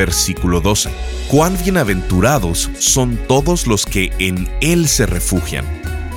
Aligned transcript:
versículo 0.00 0.62
12. 0.62 0.88
Cuán 1.28 1.58
bienaventurados 1.62 2.70
son 2.78 3.18
todos 3.28 3.66
los 3.66 3.84
que 3.84 4.10
en 4.18 4.48
Él 4.62 4.88
se 4.88 5.04
refugian. 5.04 5.66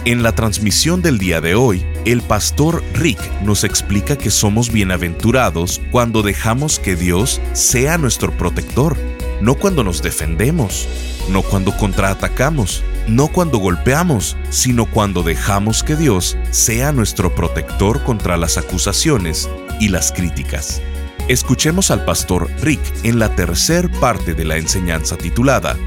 En 0.05 0.23
la 0.23 0.31
transmisión 0.31 1.01
del 1.01 1.17
día 1.17 1.41
de 1.41 1.55
hoy, 1.55 1.83
el 2.05 2.21
pastor 2.21 2.81
Rick 2.93 3.19
nos 3.41 3.65
explica 3.65 4.17
que 4.17 4.31
somos 4.31 4.71
bienaventurados 4.71 5.81
cuando 5.91 6.21
dejamos 6.21 6.79
que 6.79 6.95
Dios 6.95 7.41
sea 7.51 7.97
nuestro 7.97 8.31
protector, 8.31 8.95
no 9.41 9.55
cuando 9.55 9.83
nos 9.83 10.01
defendemos, 10.01 10.87
no 11.27 11.41
cuando 11.41 11.75
contraatacamos, 11.75 12.83
no 13.09 13.27
cuando 13.27 13.57
golpeamos, 13.57 14.37
sino 14.49 14.85
cuando 14.85 15.23
dejamos 15.23 15.83
que 15.83 15.97
Dios 15.97 16.37
sea 16.51 16.93
nuestro 16.93 17.35
protector 17.35 18.01
contra 18.05 18.37
las 18.37 18.57
acusaciones 18.57 19.49
y 19.81 19.89
las 19.89 20.13
críticas. 20.13 20.81
Escuchemos 21.29 21.89
al 21.89 22.03
pastor 22.03 22.51
Rick 22.61 22.81
en 23.03 23.17
la 23.17 23.33
tercer 23.33 23.89
parte 24.01 24.33
de 24.33 24.43
la 24.43 24.57
enseñanza 24.57 25.17
titulada 25.17 25.77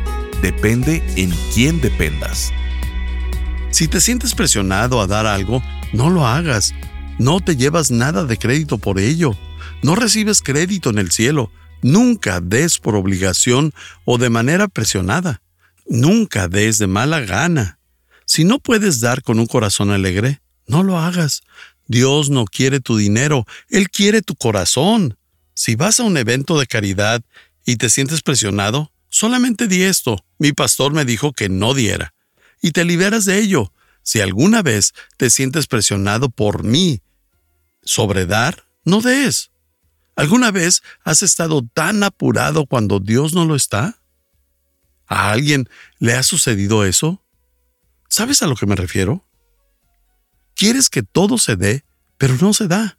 Depende 0.41 1.03
en 1.17 1.31
quién 1.53 1.81
dependas. 1.83 2.53
Si 3.71 3.87
te 3.87 4.01
sientes 4.01 4.35
presionado 4.35 5.01
a 5.01 5.07
dar 5.07 5.27
algo, 5.27 5.63
no 5.93 6.09
lo 6.09 6.27
hagas. 6.27 6.75
No 7.19 7.41
te 7.41 7.57
llevas 7.57 7.91
nada 7.91 8.25
de 8.25 8.39
crédito 8.39 8.79
por 8.79 8.99
ello. 8.99 9.37
No 9.83 9.95
recibes 9.95 10.41
crédito 10.41 10.89
en 10.89 10.99
el 10.99 11.11
cielo. 11.11 11.51
Nunca 11.83 12.41
des 12.41 12.79
por 12.79 12.97
obligación 12.97 13.73
o 14.07 14.17
de 14.17 14.31
manera 14.31 14.69
presionada. 14.69 15.43
Nunca 15.87 16.49
des 16.49 16.79
de 16.79 16.87
mala 16.87 17.21
gana. 17.21 17.79
Si 18.25 18.45
no 18.45 18.59
puedes 18.59 19.01
dar 19.01 19.23
con 19.23 19.39
un 19.39 19.47
corazón 19.47 19.91
alegre, 19.91 20.41
no 20.67 20.83
lo 20.83 20.99
hagas. 20.99 21.43
Dios 21.87 22.31
no 22.31 22.47
quiere 22.47 22.81
tu 22.81 22.97
dinero, 22.97 23.47
Él 23.69 23.91
quiere 23.91 24.23
tu 24.23 24.35
corazón. 24.35 25.17
Si 25.57 25.75
vas 25.75 26.01
a 26.01 26.03
un 26.03 26.19
evento 26.19 26.59
de 26.59 26.67
caridad 26.67 27.23
y 27.65 27.77
te 27.77 27.89
sientes 27.89 28.21
presionado, 28.21 28.93
solamente 29.09 29.67
di 29.67 29.85
esto. 29.85 30.23
Mi 30.39 30.53
pastor 30.53 30.93
me 30.93 31.07
dijo 31.07 31.33
que 31.33 31.49
no 31.49 31.73
diera. 31.73 32.13
Y 32.61 32.73
te 32.73 32.85
liberas 32.85 33.25
de 33.25 33.39
ello. 33.39 33.73
Si 34.03 34.21
alguna 34.21 34.61
vez 34.61 34.93
te 35.17 35.31
sientes 35.31 35.67
presionado 35.67 36.29
por 36.29 36.63
mí 36.63 37.01
sobre 37.83 38.27
dar, 38.27 38.69
no 38.85 39.01
des. 39.01 39.51
¿Alguna 40.15 40.51
vez 40.51 40.83
has 41.05 41.23
estado 41.23 41.63
tan 41.73 42.03
apurado 42.03 42.67
cuando 42.67 43.01
Dios 43.01 43.33
no 43.33 43.47
lo 43.47 43.57
está? 43.57 43.99
¿A 45.07 45.31
alguien 45.31 45.71
le 45.99 46.13
ha 46.13 46.23
sucedido 46.23 46.85
eso? 46.85 47.25
¿Sabes 48.11 48.43
a 48.43 48.47
lo 48.47 48.57
que 48.57 48.67
me 48.67 48.77
refiero? 48.77 49.27
Quieres 50.55 50.91
que 50.91 51.03
todo 51.03 51.39
se 51.39 51.57
dé, 51.57 51.83
pero 52.19 52.35
no 52.43 52.53
se 52.53 52.69
da. 52.69 52.99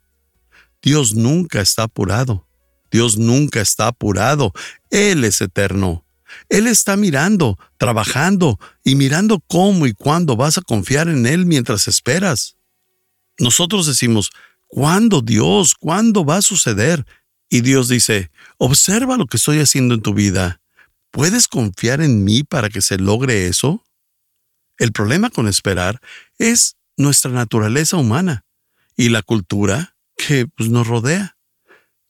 Dios 0.82 1.14
nunca 1.14 1.60
está 1.60 1.84
apurado. 1.84 2.47
Dios 2.90 3.18
nunca 3.18 3.60
está 3.60 3.88
apurado. 3.88 4.52
Él 4.90 5.24
es 5.24 5.40
eterno. 5.40 6.04
Él 6.48 6.66
está 6.66 6.96
mirando, 6.96 7.58
trabajando 7.76 8.58
y 8.84 8.94
mirando 8.94 9.40
cómo 9.46 9.86
y 9.86 9.92
cuándo 9.92 10.36
vas 10.36 10.58
a 10.58 10.62
confiar 10.62 11.08
en 11.08 11.26
Él 11.26 11.46
mientras 11.46 11.88
esperas. 11.88 12.56
Nosotros 13.38 13.86
decimos, 13.86 14.30
¿cuándo 14.66 15.20
Dios? 15.22 15.74
¿Cuándo 15.74 16.24
va 16.24 16.36
a 16.36 16.42
suceder? 16.42 17.06
Y 17.48 17.62
Dios 17.62 17.88
dice, 17.88 18.30
observa 18.58 19.16
lo 19.16 19.26
que 19.26 19.38
estoy 19.38 19.60
haciendo 19.60 19.94
en 19.94 20.02
tu 20.02 20.12
vida. 20.12 20.60
¿Puedes 21.10 21.48
confiar 21.48 22.02
en 22.02 22.24
mí 22.24 22.44
para 22.44 22.68
que 22.68 22.82
se 22.82 22.98
logre 22.98 23.46
eso? 23.46 23.84
El 24.76 24.92
problema 24.92 25.30
con 25.30 25.48
esperar 25.48 26.00
es 26.38 26.76
nuestra 26.96 27.30
naturaleza 27.30 27.96
humana 27.96 28.44
y 28.96 29.08
la 29.08 29.22
cultura 29.22 29.96
que 30.16 30.46
pues, 30.46 30.68
nos 30.68 30.86
rodea. 30.86 31.37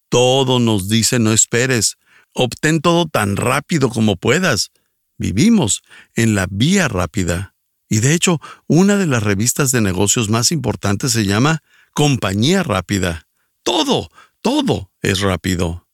Todo 0.09 0.59
nos 0.59 0.89
dice 0.89 1.19
no 1.19 1.33
esperes, 1.33 1.97
obtén 2.33 2.81
todo 2.81 3.07
tan 3.07 3.37
rápido 3.37 3.91
como 3.91 4.17
puedas. 4.17 4.71
Vivimos 5.19 5.83
en 6.15 6.35
la 6.35 6.47
vía 6.51 6.89
rápida. 6.89 7.55
Y 7.89 8.01
de 8.01 8.15
hecho, 8.15 8.41
una 8.67 8.97
de 8.97 9.07
las 9.07 9.23
revistas 9.23 9.71
de 9.73 9.81
negocios 9.81 10.29
más 10.29 10.53
importantes 10.53 11.13
se 11.13 11.25
llama 11.25 11.63
Compañía 11.95 12.63
Rápida. 12.63 13.27
Todo, 13.63 14.11
todo 14.43 14.93
es 15.03 15.21
rápido. 15.21 15.87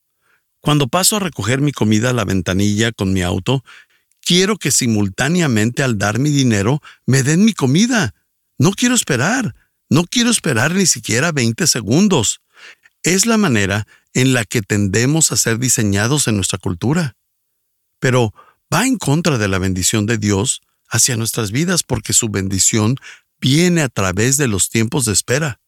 Cuando 0.59 0.87
paso 0.87 1.15
a 1.15 1.19
recoger 1.19 1.61
mi 1.61 1.71
comida 1.71 2.09
a 2.09 2.13
la 2.13 2.25
ventanilla 2.25 2.91
con 2.91 3.13
mi 3.13 3.21
auto, 3.21 3.63
quiero 4.21 4.57
que 4.57 4.71
simultáneamente 4.71 5.83
al 5.83 5.97
dar 5.97 6.19
mi 6.19 6.31
dinero 6.31 6.81
me 7.05 7.23
den 7.23 7.45
mi 7.45 7.53
comida. 7.53 8.13
No 8.57 8.71
quiero 8.71 8.95
esperar. 8.95 9.55
No 9.89 10.03
quiero 10.05 10.31
esperar 10.31 10.73
ni 10.73 10.87
siquiera 10.87 11.31
20 11.31 11.67
segundos. 11.67 12.41
Es 13.03 13.25
la 13.25 13.37
manera 13.37 13.87
en 14.15 14.33
la 14.33 14.45
que 14.45 14.61
tendemos 14.61 15.31
a 15.31 15.37
ser 15.37 15.59
diseñados 15.59 16.27
en 16.27 16.37
nuestra 16.37 16.57
cultura. 16.57 17.17
Pero 17.99 18.33
va 18.73 18.87
en 18.87 18.97
contra 18.97 19.37
de 19.37 19.49
la 19.49 19.59
bendición 19.59 20.05
de 20.05 20.17
Dios 20.17 20.61
hacia 20.89 21.17
nuestras 21.17 21.51
vidas 21.51 21.83
porque 21.83 22.13
su 22.13 22.29
bendición 22.29 22.95
viene 23.39 23.81
a 23.81 23.89
través 23.89 24.37
de 24.37 24.47
los 24.47 24.69
tiempos 24.69 25.03
de 25.03 25.11
espera. 25.11 25.59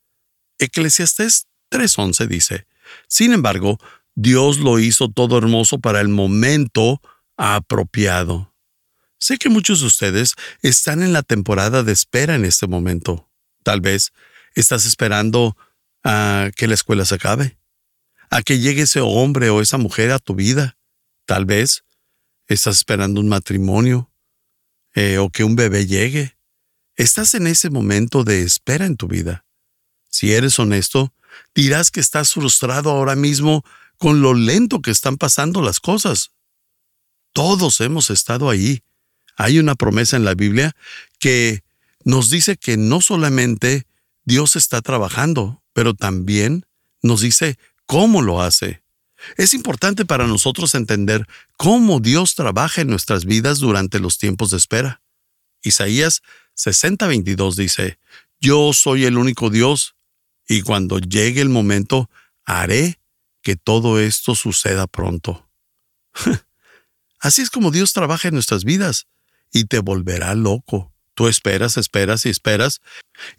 Eclesiastés 0.59 1.47
3.11 1.71 2.27
dice, 2.27 2.67
Sin 3.09 3.33
embargo, 3.33 3.79
Dios 4.15 4.59
lo 4.59 4.79
hizo 4.79 5.09
todo 5.09 5.37
hermoso 5.37 5.79
para 5.79 5.99
el 5.99 6.07
momento 6.07 7.01
apropiado. 7.35 8.53
Sé 9.19 9.37
que 9.37 9.49
muchos 9.49 9.81
de 9.81 9.87
ustedes 9.87 10.35
están 10.61 11.03
en 11.03 11.11
la 11.11 11.21
temporada 11.21 11.83
de 11.83 11.91
espera 11.91 12.35
en 12.35 12.45
este 12.45 12.65
momento. 12.65 13.29
Tal 13.63 13.81
vez 13.81 14.13
estás 14.55 14.85
esperando 14.85 15.57
a 16.05 16.49
que 16.55 16.67
la 16.67 16.75
escuela 16.75 17.03
se 17.03 17.15
acabe 17.15 17.57
a 18.29 18.41
que 18.41 18.59
llegue 18.59 18.83
ese 18.83 18.99
hombre 19.01 19.49
o 19.49 19.61
esa 19.61 19.77
mujer 19.77 20.11
a 20.11 20.19
tu 20.19 20.35
vida. 20.35 20.77
Tal 21.25 21.45
vez 21.45 21.83
estás 22.47 22.77
esperando 22.77 23.21
un 23.21 23.27
matrimonio 23.27 24.11
eh, 24.95 25.17
o 25.17 25.29
que 25.29 25.43
un 25.43 25.55
bebé 25.55 25.85
llegue. 25.85 26.37
Estás 26.95 27.33
en 27.35 27.47
ese 27.47 27.69
momento 27.69 28.23
de 28.23 28.41
espera 28.41 28.85
en 28.85 28.97
tu 28.97 29.07
vida. 29.07 29.45
Si 30.09 30.33
eres 30.33 30.57
honesto, 30.57 31.13
dirás 31.53 31.91
que 31.91 31.99
estás 31.99 32.33
frustrado 32.33 32.89
ahora 32.89 33.15
mismo 33.15 33.63
con 33.97 34.21
lo 34.21 34.33
lento 34.33 34.81
que 34.81 34.91
están 34.91 35.17
pasando 35.17 35.61
las 35.61 35.79
cosas. 35.79 36.31
Todos 37.33 37.81
hemos 37.81 38.09
estado 38.09 38.49
ahí. 38.49 38.83
Hay 39.35 39.59
una 39.59 39.75
promesa 39.75 40.17
en 40.17 40.25
la 40.25 40.33
Biblia 40.33 40.75
que 41.19 41.63
nos 42.03 42.29
dice 42.29 42.57
que 42.57 42.77
no 42.77 43.01
solamente 43.01 43.85
Dios 44.23 44.55
está 44.55 44.81
trabajando, 44.81 45.61
pero 45.73 45.93
también 45.93 46.65
nos 47.01 47.21
dice 47.21 47.59
cómo 47.87 48.21
lo 48.21 48.41
hace. 48.41 48.83
Es 49.35 49.55
importante 49.55 50.05
para 50.05 50.27
nosotros 50.27 50.75
entender 50.75 51.27
cómo 51.57 51.99
Dios 51.99 52.35
trabaja 52.35 52.81
en 52.81 52.89
nuestras 52.89 53.25
vidas 53.25 53.57
durante 53.57 53.99
los 53.99 54.19
tiempos 54.19 54.51
de 54.51 54.57
espera. 54.57 55.01
Isaías 55.63 56.21
60:22 56.55 57.55
dice, 57.55 57.97
Yo 58.39 58.71
soy 58.73 59.05
el 59.05 59.17
único 59.17 59.49
Dios, 59.49 59.95
y 60.47 60.61
cuando 60.61 60.99
llegue 60.99 61.41
el 61.41 61.49
momento, 61.49 62.09
haré 62.45 62.99
que 63.41 63.55
todo 63.55 63.99
esto 63.99 64.35
suceda 64.35 64.87
pronto. 64.87 65.49
Así 67.19 67.41
es 67.41 67.49
como 67.49 67.71
Dios 67.71 67.93
trabaja 67.93 68.27
en 68.27 68.35
nuestras 68.35 68.63
vidas, 68.63 69.07
y 69.51 69.65
te 69.65 69.79
volverá 69.79 70.35
loco. 70.35 70.93
Tú 71.17 71.27
esperas, 71.27 71.77
esperas 71.77 72.27
y 72.27 72.29
esperas 72.29 72.79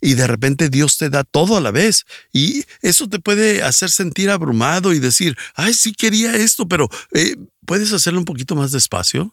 y 0.00 0.14
de 0.14 0.26
repente 0.26 0.68
Dios 0.68 0.98
te 0.98 1.10
da 1.10 1.22
todo 1.22 1.56
a 1.56 1.60
la 1.60 1.70
vez 1.70 2.06
y 2.32 2.64
eso 2.82 3.08
te 3.08 3.20
puede 3.20 3.62
hacer 3.62 3.88
sentir 3.92 4.30
abrumado 4.30 4.92
y 4.92 4.98
decir, 4.98 5.38
ay, 5.54 5.72
sí 5.74 5.92
quería 5.92 6.34
esto, 6.34 6.66
pero 6.66 6.88
eh, 7.12 7.36
¿puedes 7.66 7.92
hacerlo 7.92 8.18
un 8.18 8.24
poquito 8.24 8.56
más 8.56 8.72
despacio? 8.72 9.32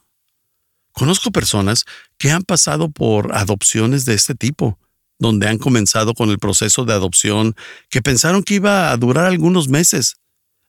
Conozco 0.92 1.32
personas 1.32 1.86
que 2.20 2.30
han 2.30 2.44
pasado 2.44 2.92
por 2.92 3.36
adopciones 3.36 4.06
de 4.06 4.14
este 4.14 4.36
tipo, 4.36 4.78
donde 5.18 5.48
han 5.48 5.58
comenzado 5.58 6.14
con 6.14 6.30
el 6.30 6.38
proceso 6.38 6.86
de 6.86 6.94
adopción 6.94 7.56
que 7.90 8.04
pensaron 8.04 8.44
que 8.44 8.54
iba 8.54 8.92
a 8.92 8.98
durar 8.98 9.26
algunos 9.26 9.70
meses, 9.70 10.18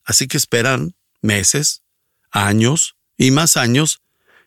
así 0.02 0.28
que 0.28 0.38
esperan 0.38 0.94
meses, 1.20 1.82
años 2.30 2.96
y 3.18 3.32
más 3.32 3.58
años, 3.58 4.00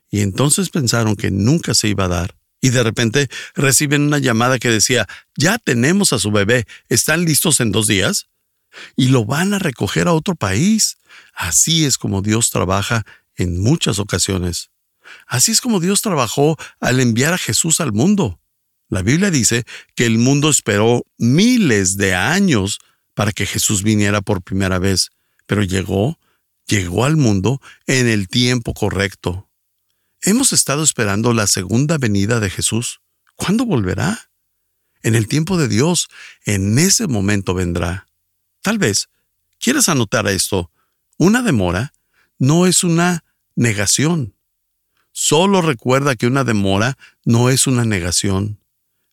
y 0.10 0.22
entonces 0.22 0.72
pensaron 0.72 1.16
que 1.16 1.30
nunca 1.30 1.76
se 1.76 1.90
iba 1.90 2.06
a 2.06 2.08
dar 2.08 2.39
y 2.62 2.70
de 2.70 2.84
repente 2.84 3.30
reciben 3.56 4.04
una 4.04 4.20
llamada 4.20 4.60
que 4.60 4.70
decía, 4.70 5.08
ya 5.36 5.58
tenemos 5.58 6.14
a 6.14 6.20
su 6.20 6.32
bebé, 6.32 6.66
¿están 6.90 7.26
listos 7.26 7.60
en 7.60 7.72
dos 7.72 7.88
días? 7.88 8.28
Y 8.96 9.08
lo 9.08 9.26
van 9.26 9.54
a 9.54 9.60
recoger 9.60 10.08
a 10.08 10.14
otro 10.14 10.36
país. 10.36 10.98
Así 11.34 11.86
es 11.86 11.98
como 11.98 12.22
Dios 12.22 12.50
trabaja 12.50 13.06
en 13.36 13.60
muchas 13.62 14.00
ocasiones. 14.00 14.70
Así 15.26 15.52
es 15.52 15.62
como 15.62 15.80
Dios 15.80 16.02
trabajó 16.02 16.58
al 16.80 17.00
enviar 17.00 17.34
a 17.34 17.38
Jesús 17.38 17.80
al 17.80 17.94
mundo. 17.94 18.40
La 18.90 19.02
Biblia 19.02 19.32
dice 19.32 19.66
que 19.96 20.06
el 20.06 20.18
mundo 20.18 20.50
esperó 20.50 21.06
miles 21.18 21.98
de 21.98 22.16
años 22.16 22.80
para 23.14 23.32
que 23.32 23.46
Jesús 23.46 23.84
viniera 23.84 24.22
por 24.22 24.42
primera 24.42 24.80
vez, 24.80 25.10
pero 25.46 25.64
llegó, 25.64 26.20
llegó 26.68 27.06
al 27.06 27.18
mundo 27.18 27.62
en 27.86 28.08
el 28.08 28.28
tiempo 28.28 28.74
correcto. 28.74 29.49
Hemos 30.22 30.52
estado 30.52 30.84
esperando 30.84 31.34
la 31.34 31.48
segunda 31.48 31.98
venida 31.98 32.42
de 32.42 32.50
Jesús. 32.50 33.00
¿Cuándo 33.36 33.66
volverá? 33.66 34.32
En 35.02 35.16
el 35.16 35.30
tiempo 35.30 35.58
de 35.58 35.70
Dios, 35.70 36.10
en 36.44 36.78
ese 36.78 37.08
momento 37.08 37.54
vendrá. 37.54 38.08
Tal 38.62 38.78
vez 38.78 39.08
quieras 39.60 39.88
anotar 39.88 40.28
esto. 40.28 40.72
Una 41.18 41.42
demora 41.42 41.94
no 42.38 42.68
es 42.68 42.84
una 42.84 43.24
negación. 43.56 44.36
Solo 45.12 45.62
recuerda 45.62 46.16
que 46.16 46.28
una 46.28 46.44
demora 46.44 46.98
no 47.24 47.50
es 47.50 47.66
una 47.66 47.86
negación. 47.86 48.60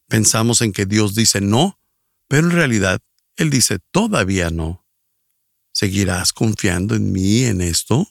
Pensamos 0.08 0.60
en 0.60 0.72
que 0.72 0.86
Dios 0.86 1.14
dice 1.14 1.40
no, 1.40 1.78
pero 2.26 2.48
en 2.48 2.52
realidad 2.52 3.00
Él 3.36 3.50
dice 3.50 3.78
todavía 3.92 4.50
no. 4.50 4.84
¿Seguirás 5.72 6.32
confiando 6.32 6.96
en 6.96 7.12
mí 7.12 7.44
en 7.44 7.60
esto? 7.60 8.08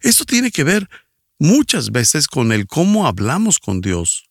Esto 0.00 0.24
tiene 0.24 0.50
que 0.50 0.64
ver 0.64 0.88
muchas 1.38 1.90
veces 1.90 2.28
con 2.28 2.52
el 2.52 2.66
cómo 2.66 3.06
hablamos 3.06 3.58
con 3.58 3.80
Dios, 3.80 4.30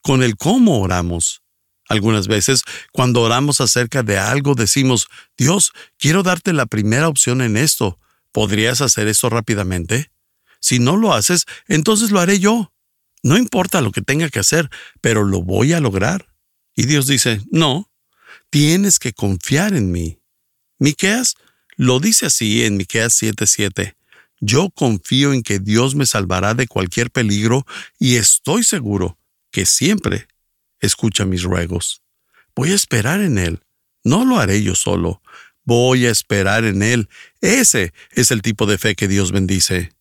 con 0.00 0.22
el 0.22 0.36
cómo 0.36 0.80
oramos. 0.80 1.42
Algunas 1.88 2.26
veces, 2.26 2.62
cuando 2.92 3.20
oramos 3.22 3.60
acerca 3.60 4.02
de 4.02 4.18
algo, 4.18 4.54
decimos, 4.54 5.08
Dios, 5.36 5.72
quiero 5.98 6.22
darte 6.22 6.52
la 6.52 6.66
primera 6.66 7.08
opción 7.08 7.42
en 7.42 7.56
esto. 7.56 7.98
¿Podrías 8.30 8.80
hacer 8.80 9.08
esto 9.08 9.28
rápidamente? 9.28 10.10
Si 10.60 10.78
no 10.78 10.96
lo 10.96 11.12
haces, 11.12 11.44
entonces 11.66 12.10
lo 12.10 12.20
haré 12.20 12.38
yo. 12.38 12.72
No 13.22 13.36
importa 13.36 13.80
lo 13.80 13.92
que 13.92 14.00
tenga 14.00 14.28
que 14.30 14.38
hacer, 14.38 14.70
pero 15.00 15.24
lo 15.24 15.42
voy 15.42 15.72
a 15.72 15.80
lograr. 15.80 16.34
Y 16.74 16.86
Dios 16.86 17.06
dice, 17.06 17.42
no, 17.50 17.90
tienes 18.50 18.98
que 18.98 19.12
confiar 19.12 19.74
en 19.74 19.92
mí. 19.92 20.18
Miqueas 20.78 21.36
lo 21.76 22.00
dice 22.00 22.26
así 22.26 22.64
en 22.64 22.76
Miqueas 22.76 23.20
7:7. 23.20 23.94
Yo 24.44 24.70
confío 24.70 25.32
en 25.32 25.44
que 25.44 25.60
Dios 25.60 25.94
me 25.94 26.04
salvará 26.04 26.54
de 26.54 26.66
cualquier 26.66 27.12
peligro 27.12 27.64
y 28.00 28.16
estoy 28.16 28.64
seguro 28.64 29.16
que 29.52 29.66
siempre 29.66 30.26
escucha 30.80 31.24
mis 31.24 31.44
ruegos. 31.44 32.02
Voy 32.56 32.72
a 32.72 32.74
esperar 32.74 33.20
en 33.20 33.38
Él. 33.38 33.62
No 34.02 34.24
lo 34.24 34.40
haré 34.40 34.60
yo 34.64 34.74
solo. 34.74 35.22
Voy 35.62 36.06
a 36.06 36.10
esperar 36.10 36.64
en 36.64 36.82
Él. 36.82 37.08
Ese 37.40 37.94
es 38.10 38.32
el 38.32 38.42
tipo 38.42 38.66
de 38.66 38.78
fe 38.78 38.96
que 38.96 39.06
Dios 39.06 39.30
bendice. 39.30 39.92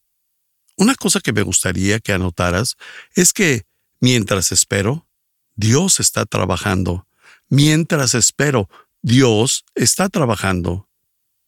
Una 0.76 0.96
cosa 0.96 1.20
que 1.20 1.34
me 1.34 1.44
gustaría 1.44 2.00
que 2.00 2.12
anotaras 2.12 2.78
es 3.14 3.34
que 3.34 3.68
mientras 4.00 4.52
espero, 4.52 5.08
Dios 5.56 6.00
está 6.00 6.26
trabajando. 6.26 7.08
Mientras 7.48 8.16
espero, 8.16 8.72
Dios 9.04 9.66
está 9.76 10.10
trabajando. 10.10 10.90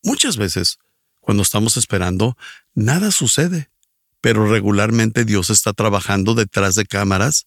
Muchas 0.03 0.37
veces, 0.37 0.77
cuando 1.23 1.41
estamos 1.41 1.77
esperando, 1.77 2.37
nada 2.75 3.09
sucede, 3.09 3.71
pero 4.19 4.45
regularmente 4.45 5.23
Dios 5.23 5.49
está 5.49 5.71
trabajando 5.71 6.35
detrás 6.35 6.75
de 6.75 6.85
cámaras, 6.85 7.45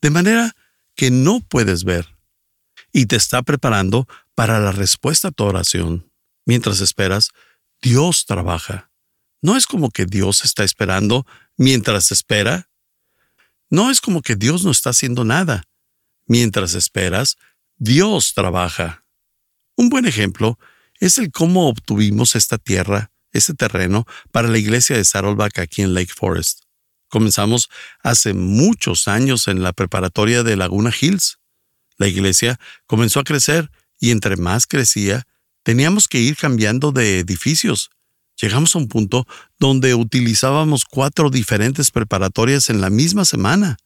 de 0.00 0.10
manera 0.10 0.54
que 0.94 1.10
no 1.10 1.40
puedes 1.40 1.82
ver, 1.82 2.16
y 2.92 3.06
te 3.06 3.16
está 3.16 3.42
preparando 3.42 4.06
para 4.36 4.60
la 4.60 4.70
respuesta 4.70 5.28
a 5.28 5.30
tu 5.32 5.42
oración. 5.42 6.08
Mientras 6.44 6.80
esperas, 6.80 7.30
Dios 7.82 8.26
trabaja. 8.26 8.92
No 9.42 9.56
es 9.56 9.66
como 9.66 9.90
que 9.90 10.06
Dios 10.06 10.44
está 10.44 10.62
esperando 10.62 11.26
mientras 11.56 12.12
espera. 12.12 12.70
No 13.70 13.90
es 13.90 14.00
como 14.00 14.22
que 14.22 14.36
Dios 14.36 14.64
no 14.64 14.70
está 14.70 14.90
haciendo 14.90 15.24
nada. 15.24 15.64
Mientras 16.26 16.74
esperas, 16.74 17.38
Dios 17.76 18.34
trabaja. 18.34 19.04
Un 19.74 19.88
buen 19.88 20.06
ejemplo 20.06 20.60
es 21.00 21.18
el 21.18 21.32
cómo 21.32 21.68
obtuvimos 21.68 22.36
esta 22.36 22.56
tierra, 22.56 23.10
este 23.36 23.54
terreno, 23.54 24.06
para 24.32 24.48
la 24.48 24.58
iglesia 24.58 24.96
de 24.96 25.04
Saddleback 25.04 25.58
aquí 25.58 25.82
en 25.82 25.94
Lake 25.94 26.12
Forest. 26.14 26.62
Comenzamos 27.08 27.68
hace 28.02 28.34
muchos 28.34 29.08
años 29.08 29.48
en 29.48 29.62
la 29.62 29.72
preparatoria 29.72 30.42
de 30.42 30.56
Laguna 30.56 30.92
Hills. 30.98 31.38
La 31.98 32.08
iglesia 32.08 32.58
comenzó 32.86 33.20
a 33.20 33.24
crecer 33.24 33.70
y 34.00 34.10
entre 34.10 34.36
más 34.36 34.66
crecía, 34.66 35.24
teníamos 35.62 36.08
que 36.08 36.18
ir 36.18 36.36
cambiando 36.36 36.92
de 36.92 37.20
edificios 37.20 37.90
llegamos 38.40 38.74
a 38.74 38.78
un 38.78 38.88
punto 38.88 39.26
donde 39.58 39.94
utilizábamos 39.94 40.84
cuatro 40.84 41.30
diferentes 41.30 41.90
preparatorias 41.90 42.70
en 42.70 42.80
la 42.80 42.90
misma 42.90 43.24
semana. 43.24 43.78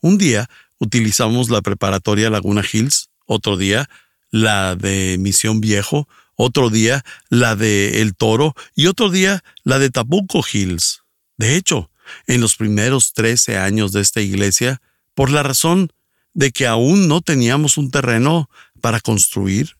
Un 0.00 0.18
día 0.18 0.48
utilizamos 0.78 1.50
la 1.50 1.62
preparatoria 1.62 2.30
Laguna 2.30 2.62
Hills, 2.70 3.08
otro 3.26 3.56
día 3.56 3.88
la 4.30 4.76
de 4.76 5.16
Misión 5.18 5.60
Viejo, 5.60 6.08
otro 6.36 6.70
día 6.70 7.04
la 7.28 7.56
de 7.56 8.00
El 8.02 8.14
Toro 8.14 8.54
y 8.74 8.86
otro 8.86 9.10
día 9.10 9.42
la 9.64 9.78
de 9.78 9.90
Tabuco 9.90 10.44
Hills. 10.50 11.02
De 11.36 11.56
hecho, 11.56 11.90
en 12.26 12.40
los 12.40 12.56
primeros 12.56 13.12
13 13.12 13.58
años 13.58 13.92
de 13.92 14.00
esta 14.00 14.20
iglesia, 14.20 14.80
por 15.14 15.30
la 15.30 15.42
razón 15.42 15.92
de 16.34 16.52
que 16.52 16.66
aún 16.66 17.08
no 17.08 17.22
teníamos 17.22 17.78
un 17.78 17.90
terreno 17.90 18.48
para 18.80 19.00
construir, 19.00 19.76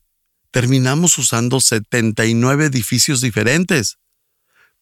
terminamos 0.51 1.19
usando 1.19 1.61
79 1.61 2.67
edificios 2.67 3.21
diferentes. 3.21 3.99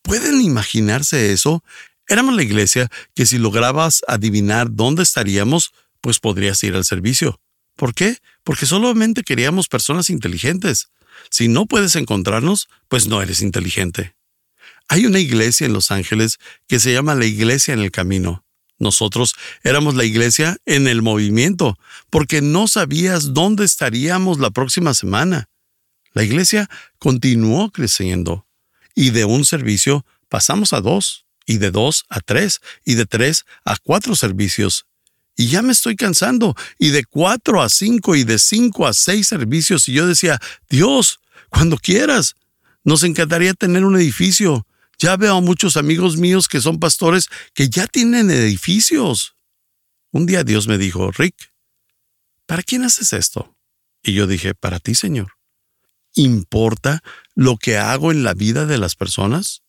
¿Pueden 0.02 0.40
imaginarse 0.40 1.32
eso? 1.32 1.64
Éramos 2.06 2.36
la 2.36 2.42
iglesia 2.42 2.90
que 3.14 3.26
si 3.26 3.38
lograbas 3.38 4.02
adivinar 4.06 4.68
dónde 4.70 5.02
estaríamos, 5.02 5.72
pues 6.00 6.20
podrías 6.20 6.62
ir 6.62 6.76
al 6.76 6.84
servicio. 6.84 7.40
¿Por 7.76 7.94
qué? 7.94 8.18
Porque 8.44 8.66
solamente 8.66 9.22
queríamos 9.22 9.68
personas 9.68 10.10
inteligentes. 10.10 10.90
Si 11.30 11.48
no 11.48 11.66
puedes 11.66 11.96
encontrarnos, 11.96 12.68
pues 12.88 13.06
no 13.06 13.22
eres 13.22 13.42
inteligente. 13.42 14.14
Hay 14.88 15.06
una 15.06 15.18
iglesia 15.18 15.66
en 15.66 15.72
Los 15.72 15.90
Ángeles 15.90 16.38
que 16.66 16.78
se 16.78 16.92
llama 16.92 17.14
la 17.14 17.24
Iglesia 17.24 17.74
en 17.74 17.80
el 17.80 17.90
Camino. 17.90 18.44
Nosotros 18.78 19.34
éramos 19.62 19.94
la 19.94 20.04
iglesia 20.04 20.58
en 20.66 20.88
el 20.88 21.00
movimiento, 21.00 21.78
porque 22.10 22.42
no 22.42 22.66
sabías 22.66 23.32
dónde 23.32 23.64
estaríamos 23.64 24.40
la 24.40 24.50
próxima 24.50 24.94
semana. 24.94 25.48
La 26.12 26.22
iglesia 26.22 26.68
continuó 26.98 27.70
creciendo 27.70 28.46
y 28.94 29.10
de 29.10 29.24
un 29.24 29.44
servicio 29.44 30.04
pasamos 30.28 30.72
a 30.72 30.80
dos, 30.80 31.24
y 31.46 31.58
de 31.58 31.70
dos 31.70 32.04
a 32.08 32.20
tres, 32.20 32.60
y 32.84 32.94
de 32.94 33.06
tres 33.06 33.44
a 33.64 33.76
cuatro 33.76 34.16
servicios. 34.16 34.86
Y 35.36 35.48
ya 35.48 35.62
me 35.62 35.72
estoy 35.72 35.96
cansando, 35.96 36.54
y 36.78 36.90
de 36.90 37.04
cuatro 37.04 37.62
a 37.62 37.68
cinco, 37.68 38.14
y 38.14 38.24
de 38.24 38.38
cinco 38.38 38.86
a 38.86 38.94
seis 38.94 39.28
servicios. 39.28 39.88
Y 39.88 39.92
yo 39.92 40.06
decía, 40.06 40.40
Dios, 40.68 41.20
cuando 41.48 41.76
quieras, 41.76 42.36
nos 42.84 43.02
encantaría 43.02 43.54
tener 43.54 43.84
un 43.84 43.96
edificio. 43.96 44.66
Ya 44.98 45.16
veo 45.16 45.36
a 45.36 45.40
muchos 45.40 45.76
amigos 45.76 46.16
míos 46.16 46.46
que 46.46 46.60
son 46.60 46.78
pastores 46.78 47.28
que 47.52 47.68
ya 47.68 47.86
tienen 47.86 48.30
edificios. 48.30 49.34
Un 50.12 50.26
día 50.26 50.44
Dios 50.44 50.68
me 50.68 50.78
dijo, 50.78 51.10
Rick, 51.10 51.34
¿para 52.46 52.62
quién 52.62 52.84
haces 52.84 53.12
esto? 53.12 53.56
Y 54.02 54.12
yo 54.12 54.26
dije, 54.26 54.54
para 54.54 54.78
ti, 54.78 54.94
Señor 54.94 55.32
importa 56.14 57.02
lo 57.34 57.56
que 57.56 57.76
hago 57.76 58.12
en 58.12 58.22
la 58.22 58.34
vida 58.34 58.66
de 58.66 58.78
las 58.78 58.94
personas? 58.94 59.62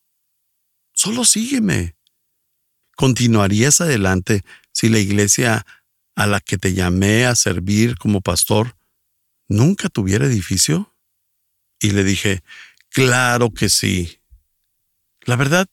Solo 0.93 1.25
sígueme. 1.25 1.95
¿Continuarías 2.95 3.81
adelante 3.81 4.43
si 4.75 4.89
la 4.89 4.99
iglesia 4.99 5.65
a 6.15 6.27
la 6.27 6.41
que 6.41 6.57
te 6.57 6.73
llamé 6.73 7.25
a 7.25 7.35
servir 7.35 7.97
como 7.97 8.19
pastor 8.19 8.75
nunca 9.47 9.87
tuviera 9.87 10.25
edificio? 10.25 10.93
Y 11.79 11.91
le 11.91 12.03
dije, 12.03 12.43
claro 12.89 13.51
que 13.51 13.69
sí. 13.69 14.19
La 15.21 15.37
verdad 15.37 15.69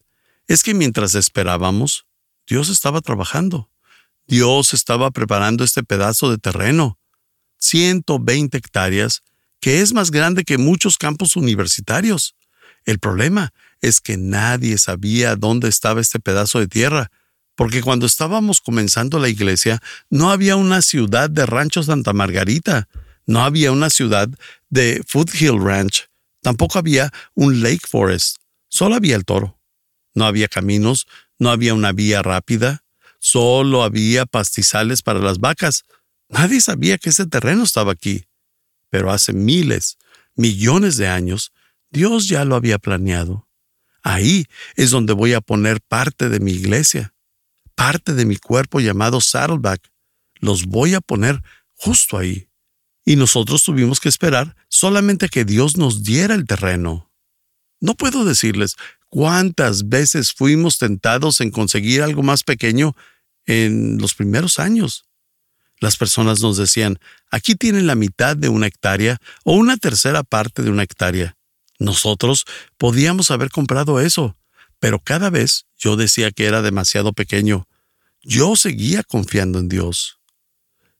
es 0.46 0.62
que 0.62 0.72
mientras 0.72 1.16
esperábamos, 1.16 2.06
Dios 2.46 2.68
estaba 2.68 3.00
trabajando. 3.00 3.68
Dios 4.28 4.72
estaba 4.72 5.10
preparando 5.10 5.64
este 5.64 5.82
pedazo 5.82 6.30
de 6.30 6.38
terreno. 6.38 6.96
120 7.58 8.56
hectáreas 8.56 9.24
que 9.60 9.80
es 9.80 9.92
más 9.92 10.12
grande 10.12 10.44
que 10.44 10.58
muchos 10.58 10.96
campos 10.96 11.34
universitarios. 11.34 12.36
El 12.84 13.00
problema 13.00 13.52
es 13.80 14.00
que 14.00 14.16
nadie 14.16 14.78
sabía 14.78 15.34
dónde 15.34 15.68
estaba 15.68 16.00
este 16.00 16.20
pedazo 16.20 16.60
de 16.60 16.68
tierra, 16.68 17.10
porque 17.54 17.82
cuando 17.82 18.06
estábamos 18.06 18.60
comenzando 18.60 19.18
la 19.18 19.28
iglesia 19.28 19.80
no 20.10 20.30
había 20.30 20.56
una 20.56 20.82
ciudad 20.82 21.30
de 21.30 21.46
Rancho 21.46 21.82
Santa 21.82 22.12
Margarita, 22.12 22.88
no 23.26 23.44
había 23.44 23.72
una 23.72 23.90
ciudad 23.90 24.28
de 24.70 25.02
Foothill 25.06 25.62
Ranch, 25.62 26.08
tampoco 26.40 26.78
había 26.78 27.12
un 27.34 27.62
Lake 27.62 27.86
Forest, 27.88 28.36
solo 28.68 28.96
había 28.96 29.16
el 29.16 29.24
toro. 29.24 29.58
No 30.14 30.26
había 30.26 30.46
caminos, 30.46 31.06
no 31.38 31.50
había 31.50 31.72
una 31.72 31.92
vía 31.92 32.20
rápida, 32.20 32.84
solo 33.18 33.82
había 33.82 34.26
pastizales 34.26 35.00
para 35.00 35.20
las 35.20 35.38
vacas. 35.38 35.84
Nadie 36.28 36.60
sabía 36.60 36.98
que 36.98 37.08
ese 37.08 37.24
terreno 37.24 37.62
estaba 37.62 37.92
aquí 37.92 38.26
pero 38.92 39.10
hace 39.10 39.32
miles, 39.32 39.96
millones 40.36 40.98
de 40.98 41.08
años, 41.08 41.50
Dios 41.90 42.28
ya 42.28 42.44
lo 42.44 42.56
había 42.56 42.78
planeado. 42.78 43.48
Ahí 44.02 44.44
es 44.76 44.90
donde 44.90 45.14
voy 45.14 45.32
a 45.32 45.40
poner 45.40 45.80
parte 45.80 46.28
de 46.28 46.40
mi 46.40 46.52
iglesia, 46.52 47.14
parte 47.74 48.14
de 48.14 48.24
mi 48.24 48.36
cuerpo 48.36 48.80
llamado 48.80 49.20
Saddleback. 49.20 49.90
Los 50.40 50.66
voy 50.66 50.94
a 50.94 51.00
poner 51.00 51.42
justo 51.74 52.18
ahí. 52.18 52.48
Y 53.04 53.16
nosotros 53.16 53.62
tuvimos 53.64 54.00
que 54.00 54.08
esperar 54.08 54.56
solamente 54.68 55.28
que 55.28 55.44
Dios 55.44 55.76
nos 55.76 56.04
diera 56.04 56.34
el 56.34 56.46
terreno. 56.46 57.10
No 57.80 57.94
puedo 57.94 58.24
decirles 58.24 58.76
cuántas 59.08 59.88
veces 59.88 60.32
fuimos 60.32 60.78
tentados 60.78 61.40
en 61.40 61.50
conseguir 61.50 62.02
algo 62.02 62.22
más 62.22 62.44
pequeño 62.44 62.94
en 63.44 63.98
los 63.98 64.14
primeros 64.14 64.58
años. 64.58 65.04
Las 65.80 65.96
personas 65.96 66.40
nos 66.40 66.56
decían, 66.56 67.00
aquí 67.32 67.56
tienen 67.56 67.88
la 67.88 67.96
mitad 67.96 68.36
de 68.36 68.48
una 68.48 68.68
hectárea 68.68 69.18
o 69.42 69.54
una 69.54 69.76
tercera 69.76 70.22
parte 70.22 70.62
de 70.62 70.70
una 70.70 70.84
hectárea. 70.84 71.36
Nosotros 71.80 72.44
podíamos 72.78 73.32
haber 73.32 73.50
comprado 73.50 73.98
eso, 73.98 74.36
pero 74.82 74.98
cada 74.98 75.30
vez 75.30 75.66
yo 75.78 75.94
decía 75.94 76.32
que 76.32 76.44
era 76.44 76.60
demasiado 76.60 77.12
pequeño. 77.12 77.68
Yo 78.20 78.56
seguía 78.56 79.04
confiando 79.04 79.60
en 79.60 79.68
Dios. 79.68 80.18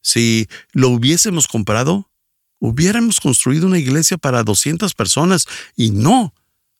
Si 0.00 0.46
lo 0.70 0.90
hubiésemos 0.90 1.48
comprado, 1.48 2.08
hubiéramos 2.60 3.18
construido 3.18 3.66
una 3.66 3.80
iglesia 3.80 4.18
para 4.18 4.44
200 4.44 4.94
personas 4.94 5.48
y 5.74 5.90
no 5.90 6.32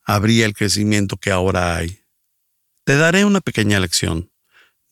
habría 0.05 0.47
el 0.47 0.55
crecimiento 0.55 1.17
que 1.17 1.33
ahora 1.33 1.75
hay. 1.75 1.99
Te 2.85 2.95
daré 2.95 3.25
una 3.25 3.41
pequeña 3.41 3.81
lección. 3.81 4.31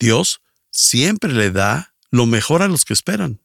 Dios 0.00 0.40
siempre 0.72 1.32
le 1.32 1.52
da 1.52 1.94
lo 2.10 2.26
mejor 2.26 2.62
a 2.62 2.68
los 2.68 2.84
que 2.84 2.92
esperan. 2.92 3.38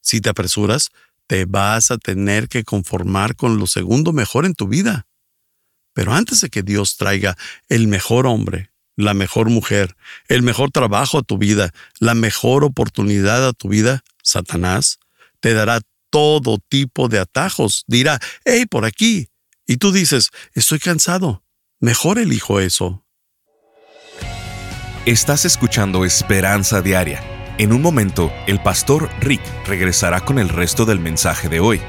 Si 0.00 0.20
te 0.20 0.28
apresuras, 0.28 0.90
te 1.26 1.44
vas 1.44 1.90
a 1.90 1.98
tener 1.98 2.48
que 2.48 2.62
conformar 2.62 3.34
con 3.34 3.58
lo 3.58 3.66
segundo 3.66 4.12
mejor 4.12 4.46
en 4.46 4.54
tu 4.54 4.68
vida. 4.68 5.05
Pero 5.96 6.12
antes 6.12 6.42
de 6.42 6.50
que 6.50 6.62
Dios 6.62 6.98
traiga 6.98 7.38
el 7.70 7.88
mejor 7.88 8.26
hombre, 8.26 8.70
la 8.96 9.14
mejor 9.14 9.48
mujer, 9.48 9.96
el 10.28 10.42
mejor 10.42 10.70
trabajo 10.70 11.16
a 11.16 11.22
tu 11.22 11.38
vida, 11.38 11.72
la 12.00 12.14
mejor 12.14 12.64
oportunidad 12.64 13.48
a 13.48 13.54
tu 13.54 13.70
vida, 13.70 14.04
Satanás 14.22 14.98
te 15.40 15.54
dará 15.54 15.80
todo 16.10 16.58
tipo 16.68 17.08
de 17.08 17.18
atajos. 17.18 17.84
Dirá, 17.86 18.20
hey, 18.44 18.66
por 18.66 18.84
aquí. 18.84 19.30
Y 19.66 19.78
tú 19.78 19.90
dices, 19.90 20.28
estoy 20.52 20.80
cansado. 20.80 21.42
Mejor 21.80 22.18
elijo 22.18 22.60
eso. 22.60 23.06
Estás 25.06 25.46
escuchando 25.46 26.04
Esperanza 26.04 26.82
Diaria 26.82 27.22
en 27.58 27.72
un 27.72 27.80
momento, 27.80 28.30
el 28.46 28.62
pastor 28.62 29.08
Rick 29.20 29.40
regresará 29.66 30.20
con 30.20 30.38
el 30.38 30.50
resto 30.50 30.84
del 30.84 31.00
mensaje 31.00 31.48
de 31.48 31.58
hoy. 31.58 31.80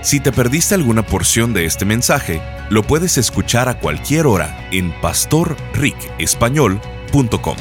Si 0.00 0.20
te 0.20 0.30
perdiste 0.30 0.76
alguna 0.76 1.04
porción 1.04 1.52
de 1.52 1.64
este 1.64 1.84
mensaje, 1.84 2.40
lo 2.70 2.84
puedes 2.84 3.18
escuchar 3.18 3.68
a 3.68 3.80
cualquier 3.80 4.28
hora 4.28 4.68
en 4.70 4.92
pastorricespañol.com. 5.00 7.56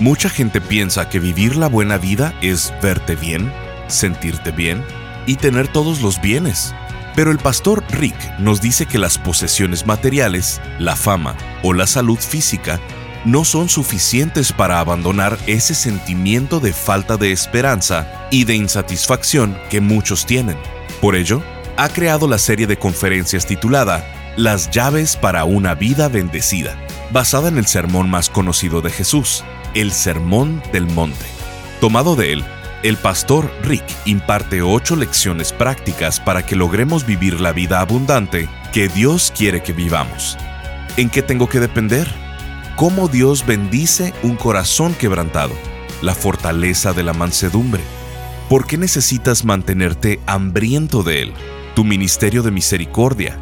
Mucha 0.00 0.28
gente 0.28 0.60
piensa 0.60 1.08
que 1.08 1.20
vivir 1.20 1.54
la 1.56 1.68
buena 1.68 1.96
vida 1.96 2.36
es 2.42 2.74
verte 2.82 3.14
bien, 3.14 3.52
sentirte 3.86 4.50
bien 4.50 4.82
y 5.26 5.36
tener 5.36 5.68
todos 5.68 6.02
los 6.02 6.20
bienes. 6.20 6.74
Pero 7.14 7.30
el 7.30 7.38
pastor 7.38 7.84
Rick 7.90 8.16
nos 8.40 8.60
dice 8.60 8.86
que 8.86 8.98
las 8.98 9.18
posesiones 9.18 9.86
materiales, 9.86 10.60
la 10.80 10.96
fama 10.96 11.36
o 11.62 11.72
la 11.72 11.86
salud 11.86 12.18
física 12.18 12.80
no 13.24 13.44
son 13.44 13.68
suficientes 13.68 14.52
para 14.52 14.80
abandonar 14.80 15.38
ese 15.46 15.76
sentimiento 15.76 16.58
de 16.58 16.72
falta 16.72 17.16
de 17.16 17.30
esperanza 17.30 18.26
y 18.32 18.42
de 18.44 18.56
insatisfacción 18.56 19.56
que 19.70 19.80
muchos 19.80 20.26
tienen. 20.26 20.56
Por 21.04 21.16
ello, 21.16 21.42
ha 21.76 21.90
creado 21.90 22.26
la 22.26 22.38
serie 22.38 22.66
de 22.66 22.78
conferencias 22.78 23.44
titulada 23.44 24.32
Las 24.38 24.70
llaves 24.70 25.18
para 25.18 25.44
una 25.44 25.74
vida 25.74 26.08
bendecida, 26.08 26.78
basada 27.10 27.48
en 27.48 27.58
el 27.58 27.66
sermón 27.66 28.08
más 28.08 28.30
conocido 28.30 28.80
de 28.80 28.88
Jesús, 28.88 29.44
el 29.74 29.92
Sermón 29.92 30.62
del 30.72 30.86
Monte. 30.86 31.26
Tomado 31.78 32.16
de 32.16 32.32
él, 32.32 32.44
el 32.82 32.96
pastor 32.96 33.52
Rick 33.64 33.84
imparte 34.06 34.62
ocho 34.62 34.96
lecciones 34.96 35.52
prácticas 35.52 36.20
para 36.20 36.46
que 36.46 36.56
logremos 36.56 37.04
vivir 37.04 37.38
la 37.38 37.52
vida 37.52 37.80
abundante 37.80 38.48
que 38.72 38.88
Dios 38.88 39.30
quiere 39.36 39.62
que 39.62 39.74
vivamos. 39.74 40.38
¿En 40.96 41.10
qué 41.10 41.20
tengo 41.20 41.50
que 41.50 41.60
depender? 41.60 42.08
cómo 42.76 43.08
Dios 43.08 43.44
bendice 43.44 44.14
un 44.22 44.36
corazón 44.36 44.94
quebrantado, 44.94 45.52
la 46.00 46.14
fortaleza 46.14 46.94
de 46.94 47.02
la 47.02 47.12
mansedumbre. 47.12 47.82
¿Por 48.48 48.66
qué 48.66 48.76
necesitas 48.76 49.44
mantenerte 49.44 50.20
hambriento 50.26 51.02
de 51.02 51.22
Él? 51.22 51.32
Tu 51.74 51.82
ministerio 51.82 52.42
de 52.42 52.50
misericordia. 52.50 53.38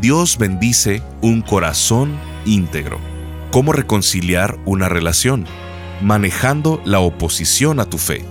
Dios 0.00 0.36
bendice 0.36 1.02
un 1.22 1.40
corazón 1.40 2.12
íntegro. 2.44 2.98
¿Cómo 3.50 3.72
reconciliar 3.72 4.58
una 4.66 4.90
relación? 4.90 5.46
Manejando 6.02 6.82
la 6.84 7.00
oposición 7.00 7.80
a 7.80 7.86
tu 7.86 7.96
fe. 7.96 8.26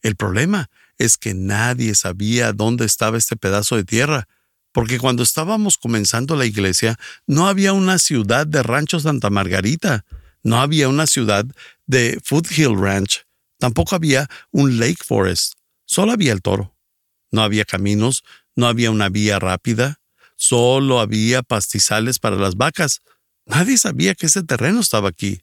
El 0.02 0.16
problema 0.16 0.72
es 0.98 1.18
que 1.18 1.34
nadie 1.34 1.96
sabía 1.96 2.54
dónde 2.54 2.86
estaba 2.86 3.18
este 3.18 3.36
pedazo 3.36 3.76
de 3.76 3.84
tierra, 3.84 4.28
porque 4.72 5.00
cuando 5.00 5.24
estábamos 5.24 5.78
comenzando 5.78 6.36
la 6.36 6.46
iglesia 6.46 6.98
no 7.26 7.48
había 7.48 7.74
una 7.74 8.00
ciudad 8.00 8.46
de 8.46 8.64
Rancho 8.64 9.00
Santa 9.00 9.30
Margarita, 9.30 10.06
no 10.44 10.62
había 10.62 10.90
una 10.90 11.08
ciudad 11.08 11.46
de 11.86 12.20
Foothill 12.24 12.80
Ranch, 12.80 13.26
tampoco 13.60 13.96
había 13.96 14.28
un 14.52 14.80
Lake 14.80 15.04
Forest, 15.04 15.54
Solo 15.88 16.12
había 16.12 16.34
el 16.34 16.42
toro. 16.42 16.76
No 17.32 17.42
había 17.42 17.66
caminos, 17.66 18.24
no 18.56 18.68
había 18.68 18.92
una 18.92 19.10
vía 19.10 19.40
rápida, 19.40 20.00
solo 20.36 21.00
había 21.00 21.42
pastizales 21.42 22.20
para 22.20 22.36
las 22.36 22.56
vacas. 22.56 23.02
Nadie 23.46 23.78
sabía 23.78 24.14
que 24.14 24.28
ese 24.28 24.44
terreno 24.44 24.82
estaba 24.82 25.10
aquí. 25.10 25.42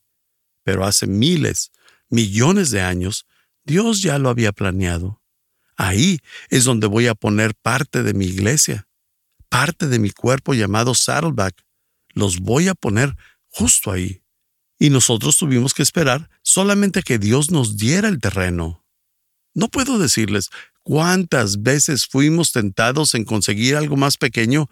Pero 0.62 0.84
hace 0.84 1.06
miles, 1.06 1.72
millones 2.10 2.70
de 2.70 2.82
años, 2.82 3.26
Dios 3.64 4.02
ya 4.02 4.18
lo 4.18 4.28
había 4.28 4.52
planeado. 4.52 5.22
Ahí 5.76 6.20
es 6.50 6.64
donde 6.64 6.86
voy 6.86 7.06
a 7.08 7.14
poner 7.14 7.54
parte 7.54 8.02
de 8.02 8.14
mi 8.14 8.26
iglesia, 8.26 8.86
parte 9.48 9.88
de 9.88 9.98
mi 9.98 10.10
cuerpo 10.10 10.54
llamado 10.54 10.94
Saddleback. 10.94 11.64
Los 12.12 12.38
voy 12.38 12.68
a 12.68 12.74
poner 12.74 13.16
justo 13.48 13.90
ahí. 13.90 14.22
Y 14.78 14.90
nosotros 14.90 15.36
tuvimos 15.36 15.74
que 15.74 15.82
esperar 15.82 16.28
solamente 16.42 17.02
que 17.02 17.18
Dios 17.18 17.50
nos 17.50 17.76
diera 17.76 18.08
el 18.08 18.20
terreno. 18.20 18.84
No 19.54 19.68
puedo 19.68 19.98
decirles 19.98 20.50
cuántas 20.82 21.62
veces 21.62 22.06
fuimos 22.06 22.52
tentados 22.52 23.14
en 23.14 23.24
conseguir 23.24 23.76
algo 23.76 23.96
más 23.96 24.16
pequeño 24.16 24.68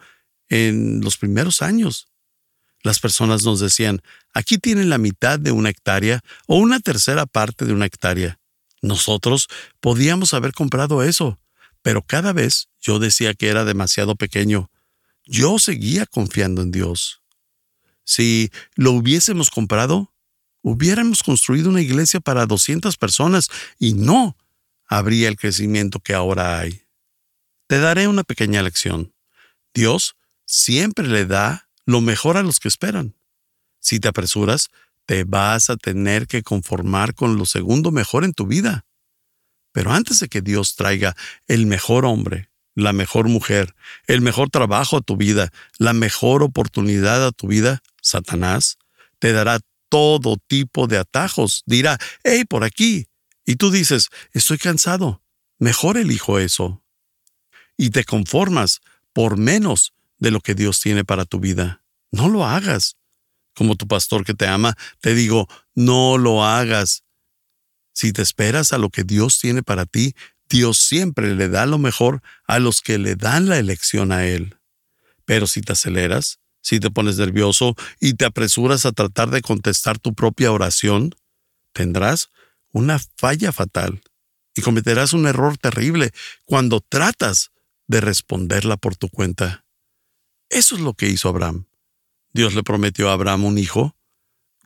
en 0.49 1.01
los 1.01 1.17
primeros 1.17 1.61
años. 1.61 2.07
Las 2.83 2.99
personas 2.99 3.43
nos 3.43 3.61
decían, 3.61 4.01
aquí 4.33 4.57
tienen 4.57 4.89
la 4.89 4.97
mitad 4.97 5.39
de 5.39 5.51
una 5.51 5.69
hectárea 5.69 6.19
o 6.47 6.57
una 6.57 6.81
tercera 6.81 7.25
parte 7.25 7.65
de 7.65 7.73
una 7.73 7.85
hectárea. 7.85 8.39
Nosotros 8.83 9.47
podíamos 9.79 10.33
haber 10.33 10.51
comprado 10.51 11.03
eso, 11.03 11.39
pero 11.81 12.01
cada 12.01 12.33
vez 12.33 12.67
yo 12.81 12.99
decía 12.99 13.33
que 13.33 13.47
era 13.47 13.63
demasiado 13.63 14.17
pequeño. 14.17 14.69
Yo 15.25 15.57
seguía 15.57 16.05
confiando 16.05 16.61
en 16.61 16.71
Dios. 16.71 17.21
Si 18.03 18.51
lo 18.75 18.91
hubiésemos 18.91 19.49
comprado, 19.49 20.13
hubiéramos 20.61 21.23
construido 21.23 21.69
una 21.69 21.79
iglesia 21.79 22.19
para 22.19 22.45
200 22.45 22.97
personas 22.97 23.47
y 23.79 23.93
no 23.93 24.35
habría 24.85 25.29
el 25.29 25.37
crecimiento 25.37 26.01
que 26.01 26.13
ahora 26.13 26.59
hay. 26.59 26.81
Te 27.67 27.79
daré 27.79 28.09
una 28.09 28.23
pequeña 28.25 28.61
lección. 28.61 29.13
Dios 29.73 30.17
siempre 30.45 31.07
le 31.07 31.25
da 31.25 31.69
lo 31.85 32.01
mejor 32.01 32.35
a 32.35 32.43
los 32.43 32.59
que 32.59 32.67
esperan. 32.67 33.15
Si 33.79 34.01
te 34.01 34.09
apresuras, 34.09 34.71
te 35.05 35.23
vas 35.23 35.69
a 35.69 35.77
tener 35.77 36.27
que 36.27 36.43
conformar 36.43 37.13
con 37.13 37.37
lo 37.37 37.45
segundo 37.45 37.91
mejor 37.91 38.23
en 38.23 38.33
tu 38.33 38.47
vida. 38.47 38.85
Pero 39.71 39.91
antes 39.91 40.19
de 40.19 40.29
que 40.29 40.41
Dios 40.41 40.75
traiga 40.75 41.15
el 41.47 41.65
mejor 41.65 42.05
hombre, 42.05 42.49
la 42.75 42.93
mejor 42.93 43.27
mujer, 43.27 43.75
el 44.07 44.21
mejor 44.21 44.49
trabajo 44.49 44.97
a 44.97 45.01
tu 45.01 45.17
vida, 45.17 45.51
la 45.77 45.93
mejor 45.93 46.43
oportunidad 46.43 47.25
a 47.25 47.31
tu 47.31 47.47
vida, 47.47 47.81
Satanás 48.01 48.77
te 49.19 49.31
dará 49.31 49.59
todo 49.89 50.37
tipo 50.47 50.87
de 50.87 50.97
atajos. 50.97 51.63
Dirá, 51.65 51.97
hey, 52.23 52.45
por 52.45 52.63
aquí. 52.63 53.07
Y 53.45 53.57
tú 53.57 53.71
dices, 53.71 54.09
estoy 54.31 54.57
cansado. 54.57 55.21
Mejor 55.59 55.97
elijo 55.97 56.39
eso. 56.39 56.83
Y 57.77 57.89
te 57.91 58.03
conformas 58.03 58.81
por 59.13 59.37
menos 59.37 59.93
de 60.17 60.31
lo 60.31 60.39
que 60.39 60.55
Dios 60.55 60.79
tiene 60.79 61.03
para 61.03 61.25
tu 61.25 61.39
vida. 61.39 61.83
No 62.11 62.29
lo 62.29 62.45
hagas. 62.45 62.95
Como 63.55 63.75
tu 63.75 63.87
pastor 63.87 64.25
que 64.25 64.33
te 64.33 64.47
ama, 64.47 64.75
te 64.99 65.13
digo, 65.15 65.47
no 65.75 66.17
lo 66.17 66.43
hagas. 66.43 67.03
Si 67.93 68.11
te 68.11 68.21
esperas 68.21 68.73
a 68.73 68.77
lo 68.77 68.89
que 68.89 69.03
Dios 69.03 69.39
tiene 69.39 69.61
para 69.63 69.85
ti, 69.85 70.15
Dios 70.49 70.77
siempre 70.77 71.35
le 71.35 71.49
da 71.49 71.65
lo 71.65 71.77
mejor 71.77 72.21
a 72.45 72.59
los 72.59 72.81
que 72.81 72.97
le 72.97 73.15
dan 73.15 73.47
la 73.47 73.59
elección 73.59 74.11
a 74.11 74.25
Él. 74.25 74.57
Pero 75.25 75.47
si 75.47 75.61
te 75.61 75.73
aceleras, 75.73 76.39
si 76.61 76.79
te 76.79 76.91
pones 76.91 77.17
nervioso 77.17 77.75
y 77.99 78.13
te 78.13 78.25
apresuras 78.25 78.85
a 78.85 78.91
tratar 78.91 79.29
de 79.29 79.41
contestar 79.41 79.99
tu 79.99 80.13
propia 80.13 80.51
oración, 80.51 81.15
tendrás 81.73 82.29
una 82.71 82.99
falla 83.17 83.51
fatal 83.51 84.01
y 84.55 84.61
cometerás 84.61 85.13
un 85.13 85.27
error 85.27 85.57
terrible 85.57 86.11
cuando 86.45 86.81
tratas 86.81 87.51
de 87.87 88.01
responderla 88.01 88.77
por 88.77 88.95
tu 88.95 89.09
cuenta. 89.09 89.65
Eso 90.49 90.75
es 90.75 90.81
lo 90.81 90.93
que 90.93 91.09
hizo 91.09 91.29
Abraham. 91.29 91.65
Dios 92.33 92.55
le 92.55 92.63
prometió 92.63 93.09
a 93.09 93.13
Abraham 93.13 93.45
un 93.45 93.57
hijo. 93.57 93.95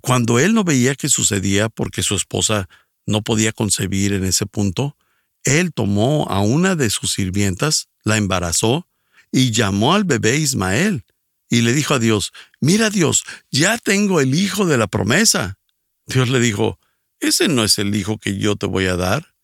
Cuando 0.01 0.39
él 0.39 0.53
no 0.53 0.63
veía 0.63 0.95
que 0.95 1.09
sucedía 1.09 1.69
porque 1.69 2.01
su 2.01 2.15
esposa 2.15 2.69
no 3.05 3.21
podía 3.21 3.51
concebir 3.51 4.13
en 4.13 4.23
ese 4.23 4.45
punto, 4.45 4.97
él 5.43 5.73
tomó 5.73 6.27
a 6.29 6.41
una 6.41 6.75
de 6.75 6.89
sus 6.89 7.13
sirvientas, 7.13 7.89
la 8.03 8.17
embarazó 8.17 8.87
y 9.31 9.51
llamó 9.51 9.93
al 9.93 10.03
bebé 10.03 10.37
Ismael 10.37 11.05
y 11.49 11.61
le 11.61 11.73
dijo 11.73 11.93
a 11.93 11.99
Dios, 11.99 12.33
mira 12.59 12.89
Dios, 12.89 13.23
ya 13.51 13.77
tengo 13.77 14.19
el 14.19 14.35
hijo 14.35 14.65
de 14.65 14.77
la 14.77 14.87
promesa. 14.87 15.57
Dios 16.05 16.29
le 16.29 16.39
dijo, 16.39 16.79
ese 17.19 17.47
no 17.47 17.63
es 17.63 17.77
el 17.77 17.95
hijo 17.95 18.17
que 18.17 18.37
yo 18.37 18.55
te 18.55 18.65
voy 18.65 18.85
a 18.85 18.95
dar. 18.95 19.35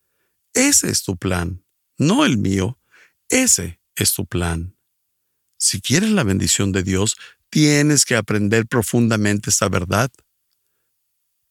Ese 0.54 0.90
es 0.90 1.04
tu 1.04 1.18
plan, 1.18 1.64
no 1.98 2.26
el 2.26 2.38
mío. 2.38 2.80
Ese 3.30 3.80
es 3.96 4.14
tu 4.14 4.26
plan. 4.26 4.76
Si 5.58 5.82
quieres 5.82 6.12
la 6.12 6.24
bendición 6.24 6.72
de 6.72 6.84
Dios, 6.84 7.16
tienes 7.54 8.04
que 8.04 8.16
aprender 8.16 8.66
profundamente 8.66 9.52
esta 9.52 9.70
verdad. 9.70 10.10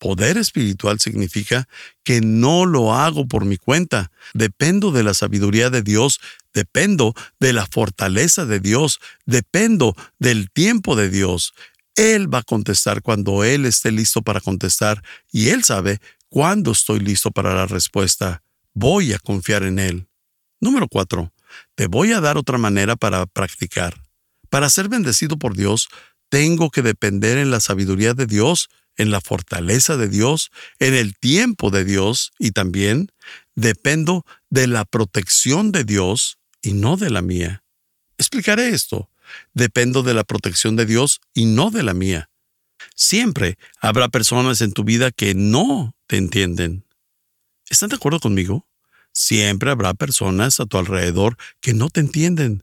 Poder 0.00 0.37
espiritual 0.37 0.99
significa 0.99 1.68
que 2.02 2.21
no 2.21 2.66
lo 2.66 2.92
hago 2.92 3.28
por 3.28 3.44
mi 3.44 3.56
cuenta. 3.56 4.11
Dependo 4.35 4.90
de 4.90 5.04
la 5.04 5.14
sabiduría 5.14 5.71
de 5.71 5.82
Dios, 5.82 6.18
dependo 6.52 7.14
de 7.38 7.52
la 7.52 7.68
fortaleza 7.68 8.47
de 8.47 8.59
Dios, 8.59 8.99
dependo 9.26 9.94
del 10.18 10.50
tiempo 10.50 10.97
de 10.97 11.09
Dios. 11.09 11.54
Él 11.94 12.35
va 12.35 12.38
a 12.38 12.42
contestar 12.42 13.02
cuando 13.02 13.44
Él 13.44 13.64
esté 13.64 13.92
listo 13.92 14.23
para 14.23 14.40
contestar 14.40 15.04
y 15.30 15.50
Él 15.50 15.62
sabe 15.62 16.00
cuándo 16.28 16.73
estoy 16.73 16.99
listo 16.99 17.30
para 17.30 17.54
la 17.54 17.66
respuesta. 17.66 18.42
Voy 18.75 19.12
a 19.12 19.21
confiar 19.21 19.62
en 19.62 19.79
Él. 19.79 20.09
Número 20.59 20.88
cuatro. 20.88 21.33
Te 21.76 21.87
voy 21.87 22.11
a 22.11 22.20
dar 22.20 22.38
otra 22.38 22.59
manera 22.59 22.96
para 22.96 23.24
practicar. 23.26 24.01
Para 24.52 24.68
ser 24.68 24.90
bendecido 24.90 25.38
por 25.38 25.56
Dios, 25.56 25.88
tengo 26.28 26.70
que 26.70 26.82
depender 26.82 27.38
en 27.38 27.50
la 27.50 27.58
sabiduría 27.58 28.12
de 28.12 28.26
Dios 28.26 28.68
en 28.96 29.10
la 29.10 29.20
fortaleza 29.20 29.96
de 29.96 30.08
Dios, 30.08 30.50
en 30.78 30.94
el 30.94 31.16
tiempo 31.16 31.70
de 31.70 31.84
Dios 31.84 32.32
y 32.38 32.50
también 32.50 33.10
dependo 33.54 34.24
de 34.50 34.66
la 34.66 34.84
protección 34.84 35.72
de 35.72 35.84
Dios 35.84 36.38
y 36.60 36.74
no 36.74 36.96
de 36.96 37.10
la 37.10 37.22
mía. 37.22 37.64
Explicaré 38.18 38.68
esto. 38.68 39.08
Dependo 39.54 40.02
de 40.02 40.12
la 40.12 40.24
protección 40.24 40.76
de 40.76 40.84
Dios 40.84 41.20
y 41.32 41.46
no 41.46 41.70
de 41.70 41.82
la 41.82 41.94
mía. 41.94 42.28
Siempre 42.94 43.56
habrá 43.80 44.08
personas 44.08 44.60
en 44.60 44.72
tu 44.72 44.84
vida 44.84 45.10
que 45.10 45.34
no 45.34 45.96
te 46.06 46.18
entienden. 46.18 46.84
¿Están 47.70 47.88
de 47.88 47.96
acuerdo 47.96 48.20
conmigo? 48.20 48.68
Siempre 49.14 49.70
habrá 49.70 49.94
personas 49.94 50.60
a 50.60 50.66
tu 50.66 50.76
alrededor 50.76 51.38
que 51.62 51.72
no 51.72 51.88
te 51.88 52.00
entienden. 52.00 52.62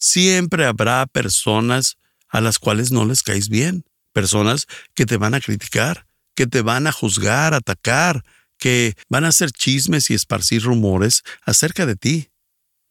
Siempre 0.00 0.66
habrá 0.66 1.06
personas 1.06 1.98
a 2.28 2.40
las 2.40 2.58
cuales 2.58 2.90
no 2.90 3.04
les 3.04 3.22
caes 3.22 3.48
bien 3.48 3.84
personas 4.12 4.66
que 4.94 5.06
te 5.06 5.16
van 5.16 5.34
a 5.34 5.40
criticar, 5.40 6.06
que 6.34 6.46
te 6.46 6.62
van 6.62 6.86
a 6.86 6.92
juzgar, 6.92 7.54
atacar, 7.54 8.24
que 8.58 8.94
van 9.08 9.24
a 9.24 9.28
hacer 9.28 9.50
chismes 9.52 10.10
y 10.10 10.14
esparcir 10.14 10.62
rumores 10.62 11.22
acerca 11.42 11.86
de 11.86 11.96
ti. 11.96 12.28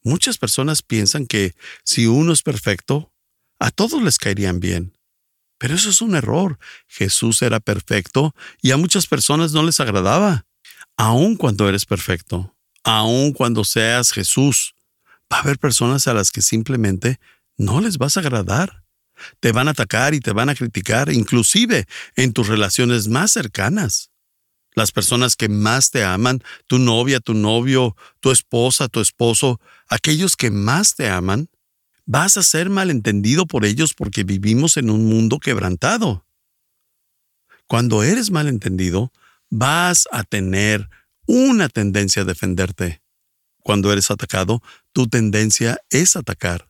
Muchas 0.03 0.37
personas 0.37 0.81
piensan 0.81 1.27
que 1.27 1.55
si 1.83 2.07
uno 2.07 2.33
es 2.33 2.41
perfecto, 2.41 3.11
a 3.59 3.71
todos 3.71 4.01
les 4.01 4.17
caerían 4.17 4.59
bien. 4.59 4.97
Pero 5.57 5.75
eso 5.75 5.89
es 5.89 6.01
un 6.01 6.15
error. 6.15 6.57
Jesús 6.87 7.41
era 7.41 7.59
perfecto 7.59 8.33
y 8.61 8.71
a 8.71 8.77
muchas 8.77 9.07
personas 9.07 9.51
no 9.51 9.63
les 9.63 9.79
agradaba. 9.79 10.45
Aun 10.95 11.35
cuando 11.35 11.67
eres 11.67 11.85
perfecto, 11.85 12.55
aun 12.83 13.33
cuando 13.33 13.63
seas 13.63 14.11
Jesús, 14.11 14.73
va 15.31 15.37
a 15.37 15.41
haber 15.41 15.59
personas 15.59 16.07
a 16.07 16.13
las 16.13 16.31
que 16.31 16.41
simplemente 16.41 17.19
no 17.57 17.81
les 17.81 17.97
vas 17.97 18.17
a 18.17 18.21
agradar. 18.21 18.83
Te 19.39 19.51
van 19.51 19.67
a 19.67 19.71
atacar 19.71 20.13
y 20.13 20.21
te 20.21 20.31
van 20.31 20.49
a 20.49 20.55
criticar, 20.55 21.11
inclusive 21.11 21.85
en 22.15 22.33
tus 22.33 22.47
relaciones 22.47 23.07
más 23.07 23.31
cercanas. 23.31 24.11
Las 24.75 24.91
personas 24.91 25.35
que 25.35 25.49
más 25.49 25.91
te 25.91 26.03
aman, 26.03 26.41
tu 26.67 26.79
novia, 26.79 27.19
tu 27.19 27.33
novio, 27.33 27.95
tu 28.21 28.31
esposa, 28.31 28.87
tu 28.87 29.01
esposo, 29.01 29.59
aquellos 29.89 30.37
que 30.37 30.51
más 30.51 30.95
te 30.95 31.09
aman, 31.09 31.49
vas 32.05 32.37
a 32.37 32.43
ser 32.43 32.69
malentendido 32.69 33.45
por 33.45 33.65
ellos 33.65 33.93
porque 33.93 34.23
vivimos 34.23 34.77
en 34.77 34.89
un 34.89 35.05
mundo 35.05 35.39
quebrantado. 35.39 36.25
Cuando 37.67 38.03
eres 38.03 38.31
malentendido, 38.31 39.11
vas 39.49 40.07
a 40.11 40.23
tener 40.23 40.89
una 41.27 41.69
tendencia 41.69 42.21
a 42.21 42.25
defenderte. 42.25 43.01
Cuando 43.61 43.91
eres 43.91 44.09
atacado, 44.09 44.63
tu 44.99 45.07
tendencia 45.07 45.79
es 45.91 46.17
atacar. 46.17 46.67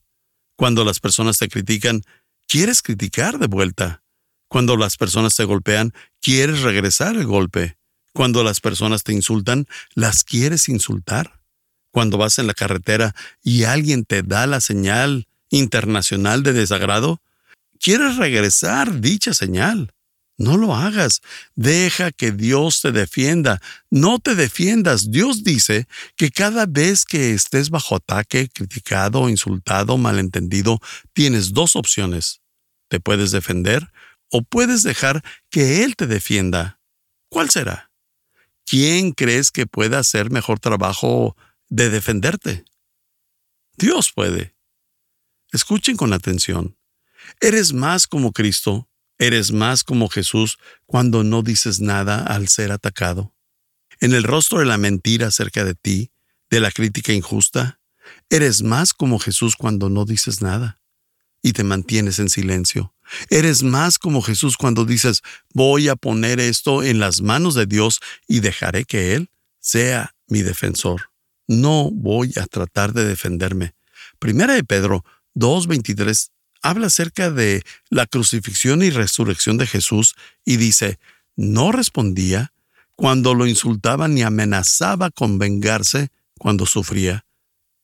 Cuando 0.56 0.86
las 0.86 1.00
personas 1.00 1.39
te 1.39 1.50
critican, 1.50 2.04
quieres 2.48 2.84
criticar 2.84 3.39
de 3.39 3.48
vuelta. 3.48 4.04
Cuando 4.48 4.78
las 4.78 4.98
personas 4.98 5.36
te 5.36 5.46
golpean, 5.46 5.96
quieres 6.22 6.62
regresar 6.62 7.15
el 7.15 7.26
golpe. 7.26 7.80
Cuando 8.13 8.44
las 8.44 8.60
personas 8.60 9.02
te 9.04 9.13
insultan, 9.13 9.65
las 9.96 10.24
quieres 10.24 10.70
insultar. 10.70 11.42
Cuando 11.89 12.20
vas 12.20 12.38
en 12.38 12.46
la 12.46 12.54
carretera 12.54 13.15
y 13.42 13.63
alguien 13.63 14.06
te 14.06 14.22
da 14.22 14.46
la 14.46 14.62
señal 14.62 15.28
internacional 15.50 16.44
de 16.44 16.54
desagrado, 16.54 17.24
quieres 17.80 18.18
regresar 18.18 19.02
dicha 19.02 19.34
señal. 19.34 19.92
No 20.39 20.58
lo 20.58 20.73
hagas. 20.73 21.21
Deja 21.54 22.12
que 22.12 22.32
Dios 22.32 22.82
te 22.82 22.91
defienda. 22.91 23.62
No 23.91 24.17
te 24.17 24.34
defiendas. 24.34 25.12
Dios 25.12 25.43
dice 25.43 25.88
que 26.15 26.32
cada 26.32 26.65
vez 26.65 27.06
que 27.06 27.34
estés 27.34 27.69
bajo 27.69 27.95
ataque, 27.95 28.49
criticado, 28.52 29.30
insultado, 29.30 29.99
malentendido, 29.99 30.80
tienes 31.13 31.54
dos 31.54 31.75
opciones 31.75 32.41
te 32.89 32.99
puedes 32.99 33.32
defender 33.32 33.91
o 34.30 34.41
puedes 34.41 34.84
dejar 34.84 35.23
que 35.49 35.84
Él 35.84 35.95
te 35.95 36.08
defienda. 36.08 36.82
¿Cuál 37.30 37.49
será? 37.49 37.91
¿Quién 38.65 39.12
crees 39.12 39.52
que 39.52 39.65
pueda 39.65 39.99
hacer 39.99 40.30
mejor 40.30 40.60
trabajo 40.60 41.38
de 41.69 41.89
defenderte? 41.89 42.65
Dios 43.78 44.12
puede. 44.13 44.56
Escuchen 45.52 45.95
con 45.95 46.13
atención. 46.13 46.78
Eres 47.39 47.73
más 47.73 48.08
como 48.08 48.34
Cristo, 48.34 48.88
eres 49.19 49.51
más 49.51 49.84
como 49.84 50.10
Jesús 50.10 50.58
cuando 50.86 51.23
no 51.23 51.43
dices 51.43 51.82
nada 51.82 52.23
al 52.23 52.47
ser 52.47 52.71
atacado. 52.71 53.36
En 53.99 54.13
el 54.13 54.23
rostro 54.23 54.60
de 54.60 54.65
la 54.65 54.77
mentira 54.77 55.27
acerca 55.27 55.65
de 55.65 55.75
ti, 55.75 56.12
de 56.49 56.62
la 56.62 56.71
crítica 56.71 57.13
injusta, 57.13 57.79
eres 58.29 58.63
más 58.63 58.93
como 58.93 59.19
Jesús 59.19 59.55
cuando 59.55 59.89
no 59.89 60.05
dices 60.05 60.41
nada 60.41 60.82
y 61.41 61.53
te 61.53 61.63
mantienes 61.63 62.19
en 62.19 62.29
silencio. 62.29 62.93
Eres 63.29 63.63
más 63.63 63.97
como 63.97 64.21
Jesús 64.21 64.55
cuando 64.58 64.86
dices, 64.86 65.21
voy 65.53 65.89
a 65.89 65.95
poner 65.95 66.39
esto 66.39 66.84
en 66.84 66.99
las 66.99 67.21
manos 67.21 67.55
de 67.55 67.65
Dios 67.65 67.99
y 68.27 68.39
dejaré 68.39 68.86
que 68.86 69.15
Él 69.15 69.29
sea 69.60 70.15
mi 70.27 70.41
defensor. 70.41 71.12
No 71.47 71.89
voy 71.91 72.34
a 72.38 72.45
tratar 72.45 72.93
de 72.93 73.05
defenderme. 73.05 73.73
Primera 74.19 74.53
de 74.53 74.63
Pedro 74.63 75.03
2.23 75.36 76.29
habla 76.62 76.88
acerca 76.88 77.32
de 77.32 77.63
la 77.89 78.06
crucifixión 78.06 78.84
y 78.84 78.89
resurrección 78.89 79.58
de 79.58 79.67
Jesús 79.67 80.15
y 80.45 80.58
dice, 80.58 81.00
no 81.36 81.72
respondía 81.72 82.54
cuando 82.95 83.34
lo 83.34 83.48
insultaba 83.48 84.08
ni 84.08 84.24
amenazaba 84.24 85.10
con 85.10 85.39
vengarse 85.39 86.10
cuando 86.38 86.65
sufría. 86.65 87.26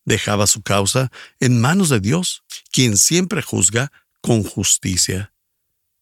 Dejaba 0.03 0.45
su 0.45 0.61
causa 0.61 1.11
en 1.39 1.59
manos 1.61 1.89
de 1.89 1.99
Dios, 1.99 2.43
quien 2.71 2.97
siempre 2.97 3.41
juzga 3.41 3.91
con 4.21 4.43
justicia. 4.43 5.33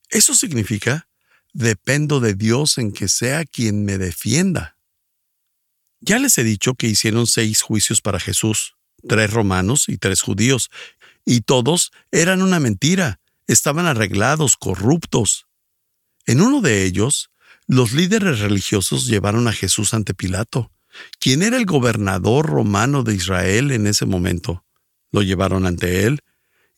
Eso 0.09 0.33
significa, 0.35 1.07
dependo 1.53 2.19
de 2.19 2.33
Dios 2.33 2.77
en 2.77 2.91
que 2.91 3.07
sea 3.07 3.45
quien 3.45 3.85
me 3.85 3.97
defienda. 3.97 4.77
Ya 6.01 6.19
les 6.19 6.37
he 6.37 6.43
dicho 6.43 6.73
que 6.73 6.87
hicieron 6.87 7.27
seis 7.27 7.61
juicios 7.61 8.01
para 8.01 8.19
Jesús, 8.19 8.75
tres 9.07 9.31
romanos 9.31 9.87
y 9.87 9.97
tres 9.97 10.21
judíos, 10.21 10.69
y 11.25 11.41
todos 11.41 11.91
eran 12.11 12.41
una 12.41 12.59
mentira, 12.59 13.19
estaban 13.47 13.85
arreglados, 13.85 14.57
corruptos. 14.57 15.47
En 16.25 16.41
uno 16.41 16.61
de 16.61 16.83
ellos, 16.83 17.29
los 17.67 17.93
líderes 17.93 18.39
religiosos 18.39 19.07
llevaron 19.07 19.47
a 19.47 19.53
Jesús 19.53 19.93
ante 19.93 20.13
Pilato, 20.13 20.71
quien 21.19 21.43
era 21.43 21.57
el 21.57 21.65
gobernador 21.65 22.45
romano 22.45 23.03
de 23.03 23.15
Israel 23.15 23.71
en 23.71 23.87
ese 23.87 24.05
momento. 24.05 24.65
Lo 25.11 25.21
llevaron 25.21 25.65
ante 25.65 26.05
él 26.05 26.19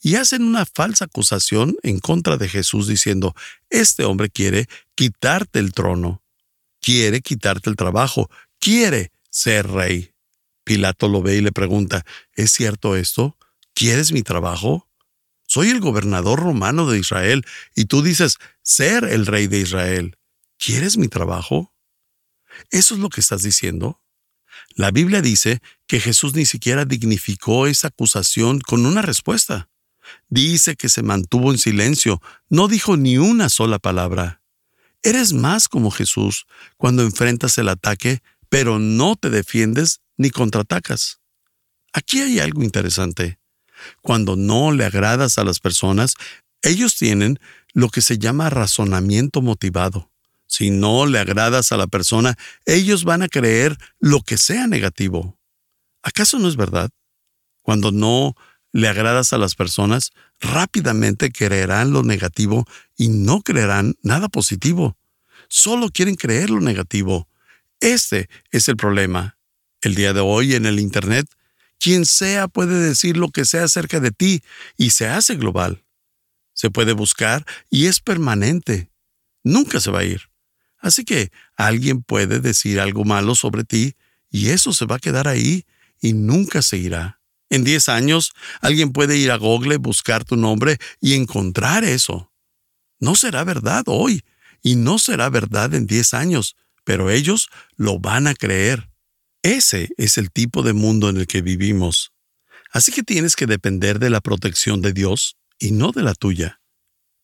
y 0.01 0.15
hacen 0.15 0.43
una 0.43 0.65
falsa 0.65 1.05
acusación 1.05 1.77
en 1.81 1.99
contra 1.99 2.37
de 2.37 2.47
Jesús 2.47 2.87
diciendo, 2.87 3.33
este 3.69 4.03
hombre 4.03 4.29
quiere 4.29 4.67
quitarte 4.93 5.59
el 5.59 5.73
trono, 5.73 6.21
quiere 6.81 7.21
quitarte 7.21 7.69
el 7.69 7.75
trabajo, 7.75 8.29
quiere 8.59 9.11
ser 9.29 9.67
rey. 9.67 10.11
Pilato 10.63 11.07
lo 11.07 11.21
ve 11.21 11.37
y 11.37 11.41
le 11.41 11.51
pregunta, 11.51 12.05
¿es 12.33 12.51
cierto 12.51 12.95
esto? 12.95 13.37
¿Quieres 13.75 14.13
mi 14.13 14.23
trabajo? 14.23 14.89
Soy 15.45 15.69
el 15.69 15.81
gobernador 15.81 16.39
romano 16.39 16.89
de 16.89 16.97
Israel 16.97 17.45
y 17.75 17.85
tú 17.85 18.01
dices 18.01 18.37
ser 18.63 19.03
el 19.03 19.25
rey 19.25 19.47
de 19.47 19.59
Israel. 19.59 20.17
¿Quieres 20.57 20.97
mi 20.97 21.09
trabajo? 21.09 21.73
¿Eso 22.71 22.95
es 22.95 23.01
lo 23.01 23.09
que 23.09 23.19
estás 23.19 23.43
diciendo? 23.43 24.01
La 24.75 24.91
Biblia 24.91 25.21
dice 25.21 25.61
que 25.87 25.99
Jesús 25.99 26.33
ni 26.35 26.45
siquiera 26.45 26.85
dignificó 26.85 27.67
esa 27.67 27.89
acusación 27.89 28.61
con 28.61 28.85
una 28.85 29.01
respuesta. 29.01 29.69
Dice 30.29 30.77
que 30.77 30.87
se 30.87 31.03
mantuvo 31.03 31.51
en 31.51 31.57
silencio, 31.57 32.21
no 32.47 32.69
dijo 32.69 32.95
ni 32.95 33.17
una 33.17 33.49
sola 33.49 33.77
palabra. 33.77 34.41
Eres 35.03 35.33
más 35.33 35.67
como 35.67 35.91
Jesús 35.91 36.45
cuando 36.77 37.03
enfrentas 37.03 37.57
el 37.57 37.67
ataque, 37.67 38.21
pero 38.47 38.79
no 38.79 39.17
te 39.17 39.29
defiendes 39.29 39.99
ni 40.15 40.29
contraatacas. 40.29 41.19
Aquí 41.91 42.21
hay 42.21 42.39
algo 42.39 42.63
interesante. 42.63 43.37
Cuando 44.01 44.35
no 44.35 44.71
le 44.71 44.85
agradas 44.85 45.37
a 45.37 45.43
las 45.43 45.59
personas, 45.59 46.15
ellos 46.61 46.95
tienen 46.95 47.39
lo 47.73 47.89
que 47.89 48.01
se 48.01 48.17
llama 48.17 48.49
razonamiento 48.49 49.41
motivado. 49.41 50.09
Si 50.47 50.69
no 50.69 51.05
le 51.05 51.19
agradas 51.19 51.71
a 51.71 51.77
la 51.77 51.87
persona, 51.87 52.37
ellos 52.65 53.03
van 53.03 53.21
a 53.21 53.27
creer 53.27 53.77
lo 53.99 54.21
que 54.21 54.37
sea 54.37 54.67
negativo. 54.67 55.37
¿Acaso 56.01 56.39
no 56.39 56.47
es 56.47 56.55
verdad? 56.55 56.89
Cuando 57.61 57.91
no 57.91 58.35
le 58.71 58.87
agradas 58.87 59.33
a 59.33 59.37
las 59.37 59.55
personas, 59.55 60.11
rápidamente 60.39 61.31
creerán 61.31 61.91
lo 61.91 62.03
negativo 62.03 62.65
y 62.97 63.09
no 63.09 63.41
creerán 63.41 63.95
nada 64.01 64.29
positivo. 64.29 64.97
Solo 65.47 65.89
quieren 65.89 66.15
creer 66.15 66.49
lo 66.49 66.61
negativo. 66.61 67.27
Este 67.79 68.29
es 68.51 68.67
el 68.67 68.77
problema. 68.77 69.37
El 69.81 69.95
día 69.95 70.13
de 70.13 70.19
hoy 70.19 70.55
en 70.55 70.65
el 70.65 70.79
Internet, 70.79 71.27
quien 71.85 72.07
sea 72.07 72.47
puede 72.47 72.79
decir 72.79 73.15
lo 73.15 73.29
que 73.29 73.45
sea 73.45 73.65
acerca 73.65 73.99
de 73.99 74.09
ti 74.09 74.41
y 74.75 74.89
se 74.89 75.07
hace 75.07 75.35
global. 75.35 75.85
Se 76.55 76.71
puede 76.71 76.93
buscar 76.93 77.45
y 77.69 77.85
es 77.85 77.99
permanente. 77.99 78.89
Nunca 79.43 79.79
se 79.79 79.91
va 79.91 79.99
a 79.99 80.03
ir. 80.03 80.31
Así 80.79 81.05
que 81.05 81.31
alguien 81.55 82.01
puede 82.01 82.39
decir 82.39 82.79
algo 82.79 83.03
malo 83.03 83.35
sobre 83.35 83.65
ti 83.65 83.93
y 84.31 84.49
eso 84.49 84.73
se 84.73 84.87
va 84.87 84.95
a 84.95 84.99
quedar 84.99 85.27
ahí 85.27 85.67
y 86.01 86.13
nunca 86.13 86.63
se 86.63 86.77
irá. 86.77 87.21
En 87.51 87.63
10 87.63 87.89
años, 87.89 88.33
alguien 88.61 88.91
puede 88.91 89.17
ir 89.17 89.29
a 89.29 89.37
Google, 89.37 89.77
buscar 89.77 90.23
tu 90.23 90.37
nombre 90.37 90.79
y 90.99 91.13
encontrar 91.13 91.83
eso. 91.83 92.31
No 92.99 93.13
será 93.13 93.43
verdad 93.43 93.83
hoy 93.85 94.23
y 94.63 94.75
no 94.75 94.97
será 94.97 95.29
verdad 95.29 95.75
en 95.75 95.85
10 95.85 96.15
años, 96.15 96.55
pero 96.83 97.11
ellos 97.11 97.47
lo 97.75 97.99
van 97.99 98.25
a 98.25 98.33
creer. 98.33 98.89
Ese 99.45 99.89
es 99.97 100.17
el 100.17 100.31
tipo 100.31 100.63
de 100.63 100.73
mundo 100.73 101.07
en 101.07 101.17
el 101.17 101.27
que 101.27 101.43
vivimos. 101.43 102.11
Así 102.71 102.91
que 102.91 103.03
tienes 103.03 103.35
que 103.35 103.45
depender 103.45 103.99
de 103.99 104.09
la 104.09 104.19
protección 104.19 104.81
de 104.81 104.91
Dios 104.91 105.37
y 105.59 105.69
no 105.69 105.91
de 105.91 106.01
la 106.01 106.15
tuya. 106.15 106.61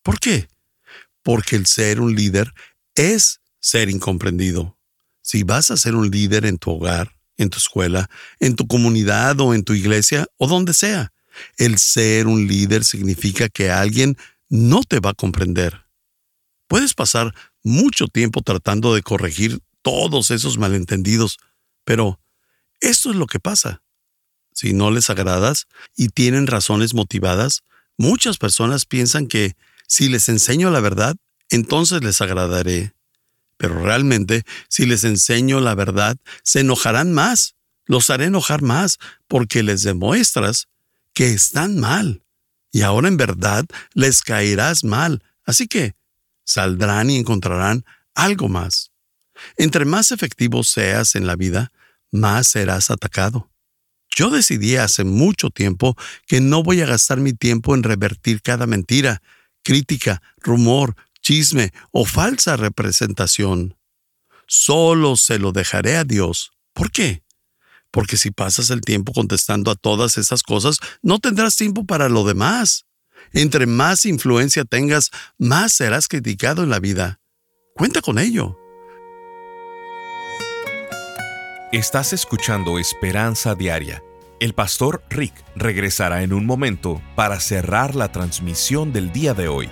¿Por 0.03 0.19
qué? 0.19 0.47
Porque 1.23 1.55
el 1.55 1.65
ser 1.65 1.99
un 1.99 2.13
líder 2.13 2.53
es 2.93 3.41
ser 3.59 3.89
incomprendido. 3.89 4.77
Si 5.23 5.41
vas 5.41 5.71
a 5.71 5.77
ser 5.77 5.95
un 5.95 6.11
líder 6.11 6.45
en 6.45 6.59
tu 6.59 6.69
hogar, 6.69 7.15
en 7.37 7.49
tu 7.49 7.57
escuela, 7.57 8.07
en 8.39 8.55
tu 8.55 8.67
comunidad 8.67 9.39
o 9.39 9.55
en 9.55 9.63
tu 9.63 9.73
iglesia 9.73 10.27
o 10.37 10.47
donde 10.47 10.75
sea, 10.75 11.11
el 11.57 11.79
ser 11.79 12.27
un 12.27 12.45
líder 12.45 12.83
significa 12.83 13.49
que 13.49 13.71
alguien 13.71 14.15
no 14.47 14.83
te 14.83 14.99
va 14.99 15.09
a 15.09 15.15
comprender. 15.15 15.87
Puedes 16.67 16.93
pasar 16.93 17.33
mucho 17.63 18.05
tiempo 18.05 18.43
tratando 18.43 18.93
de 18.93 19.01
corregir 19.01 19.59
todos 19.81 20.29
esos 20.29 20.59
malentendidos, 20.59 21.39
pero 21.83 22.19
esto 22.79 23.09
es 23.11 23.15
lo 23.15 23.27
que 23.27 23.39
pasa. 23.39 23.81
Si 24.53 24.73
no 24.73 24.91
les 24.91 25.09
agradas 25.09 25.67
y 25.95 26.09
tienen 26.09 26.47
razones 26.47 26.93
motivadas, 26.93 27.63
muchas 27.97 28.37
personas 28.37 28.85
piensan 28.85 29.27
que 29.27 29.55
si 29.87 30.09
les 30.09 30.29
enseño 30.29 30.69
la 30.71 30.79
verdad, 30.79 31.15
entonces 31.49 32.03
les 32.03 32.21
agradaré. 32.21 32.93
Pero 33.57 33.81
realmente, 33.81 34.43
si 34.69 34.85
les 34.85 35.03
enseño 35.03 35.59
la 35.59 35.75
verdad, 35.75 36.17
se 36.43 36.61
enojarán 36.61 37.13
más, 37.13 37.55
los 37.85 38.09
haré 38.09 38.25
enojar 38.25 38.61
más, 38.61 38.97
porque 39.27 39.63
les 39.63 39.83
demuestras 39.83 40.67
que 41.13 41.33
están 41.33 41.79
mal. 41.79 42.23
Y 42.71 42.81
ahora 42.81 43.07
en 43.07 43.17
verdad 43.17 43.65
les 43.93 44.21
caerás 44.21 44.83
mal. 44.83 45.23
Así 45.45 45.67
que 45.67 45.95
saldrán 46.43 47.09
y 47.09 47.17
encontrarán 47.17 47.85
algo 48.15 48.47
más. 48.47 48.90
Entre 49.57 49.85
más 49.85 50.11
efectivo 50.11 50.63
seas 50.63 51.15
en 51.15 51.27
la 51.27 51.35
vida, 51.35 51.71
más 52.11 52.47
serás 52.47 52.91
atacado. 52.91 53.51
Yo 54.15 54.29
decidí 54.29 54.75
hace 54.75 55.03
mucho 55.03 55.49
tiempo 55.49 55.95
que 56.27 56.41
no 56.41 56.63
voy 56.63 56.81
a 56.81 56.85
gastar 56.85 57.19
mi 57.19 57.33
tiempo 57.33 57.75
en 57.75 57.83
revertir 57.83 58.41
cada 58.41 58.67
mentira, 58.67 59.21
crítica, 59.63 60.21
rumor, 60.37 60.95
chisme 61.21 61.71
o 61.91 62.05
falsa 62.05 62.57
representación. 62.57 63.77
Solo 64.47 65.15
se 65.15 65.39
lo 65.39 65.53
dejaré 65.53 65.95
a 65.95 66.03
Dios. 66.03 66.51
¿Por 66.73 66.91
qué? 66.91 67.23
Porque 67.89 68.17
si 68.17 68.31
pasas 68.31 68.69
el 68.69 68.81
tiempo 68.81 69.13
contestando 69.13 69.71
a 69.71 69.75
todas 69.75 70.17
esas 70.17 70.43
cosas, 70.43 70.79
no 71.01 71.19
tendrás 71.19 71.55
tiempo 71.55 71.85
para 71.85 72.09
lo 72.09 72.25
demás. 72.25 72.85
Entre 73.33 73.65
más 73.65 74.05
influencia 74.05 74.65
tengas, 74.65 75.09
más 75.37 75.73
serás 75.73 76.07
criticado 76.07 76.63
en 76.63 76.69
la 76.69 76.79
vida. 76.79 77.19
Cuenta 77.75 78.01
con 78.01 78.19
ello. 78.19 78.57
Estás 81.71 82.11
escuchando 82.11 82.79
Esperanza 82.79 83.55
Diaria. 83.55 84.03
El 84.41 84.53
pastor 84.53 85.01
Rick 85.09 85.33
regresará 85.55 86.21
en 86.21 86.33
un 86.33 86.45
momento 86.45 87.01
para 87.15 87.39
cerrar 87.39 87.95
la 87.95 88.11
transmisión 88.11 88.91
del 88.91 89.13
día 89.13 89.33
de 89.33 89.47
hoy. 89.47 89.69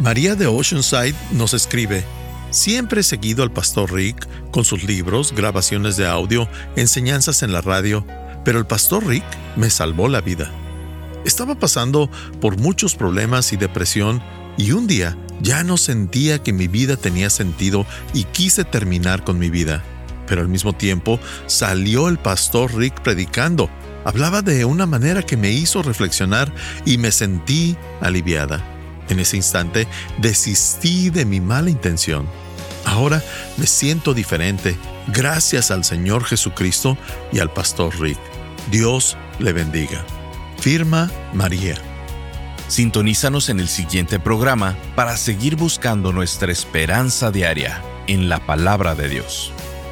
María 0.00 0.34
de 0.34 0.46
Oceanside 0.46 1.14
nos 1.32 1.54
escribe, 1.54 2.04
Siempre 2.50 3.00
he 3.00 3.04
seguido 3.04 3.42
al 3.42 3.50
pastor 3.50 3.90
Rick 3.90 4.28
con 4.50 4.66
sus 4.66 4.84
libros, 4.84 5.32
grabaciones 5.32 5.96
de 5.96 6.06
audio, 6.06 6.46
enseñanzas 6.76 7.42
en 7.42 7.54
la 7.54 7.62
radio, 7.62 8.04
pero 8.44 8.58
el 8.58 8.66
pastor 8.66 9.06
Rick 9.06 9.24
me 9.56 9.70
salvó 9.70 10.08
la 10.08 10.20
vida. 10.20 10.52
Estaba 11.24 11.54
pasando 11.54 12.10
por 12.38 12.58
muchos 12.58 12.94
problemas 12.94 13.54
y 13.54 13.56
depresión 13.56 14.22
y 14.58 14.72
un 14.72 14.86
día 14.86 15.16
ya 15.40 15.64
no 15.64 15.78
sentía 15.78 16.42
que 16.42 16.52
mi 16.52 16.68
vida 16.68 16.98
tenía 16.98 17.30
sentido 17.30 17.86
y 18.12 18.24
quise 18.24 18.64
terminar 18.64 19.24
con 19.24 19.38
mi 19.38 19.48
vida. 19.48 19.82
Pero 20.28 20.42
al 20.42 20.48
mismo 20.48 20.72
tiempo 20.72 21.18
salió 21.46 22.08
el 22.08 22.18
pastor 22.18 22.74
Rick 22.74 23.00
predicando. 23.00 23.70
Hablaba 24.04 24.42
de 24.42 24.64
una 24.64 24.86
manera 24.86 25.22
que 25.22 25.36
me 25.36 25.50
hizo 25.50 25.82
reflexionar 25.82 26.52
y 26.84 26.98
me 26.98 27.10
sentí 27.10 27.76
aliviada. 28.00 28.64
En 29.08 29.18
ese 29.20 29.36
instante 29.36 29.88
desistí 30.18 31.10
de 31.10 31.24
mi 31.24 31.40
mala 31.40 31.70
intención. 31.70 32.26
Ahora 32.84 33.22
me 33.56 33.66
siento 33.66 34.14
diferente 34.14 34.76
gracias 35.08 35.70
al 35.70 35.84
Señor 35.84 36.24
Jesucristo 36.24 36.96
y 37.32 37.40
al 37.40 37.50
Pastor 37.50 37.98
Rick. 38.00 38.18
Dios 38.70 39.16
le 39.38 39.52
bendiga. 39.52 40.04
Firma 40.60 41.10
María. 41.32 41.76
Sintonízanos 42.68 43.48
en 43.48 43.60
el 43.60 43.68
siguiente 43.68 44.20
programa 44.20 44.76
para 44.94 45.16
seguir 45.16 45.56
buscando 45.56 46.12
nuestra 46.12 46.52
esperanza 46.52 47.30
diaria 47.30 47.82
en 48.06 48.28
la 48.28 48.44
palabra 48.44 48.94
de 48.94 49.08
Dios. 49.08 49.52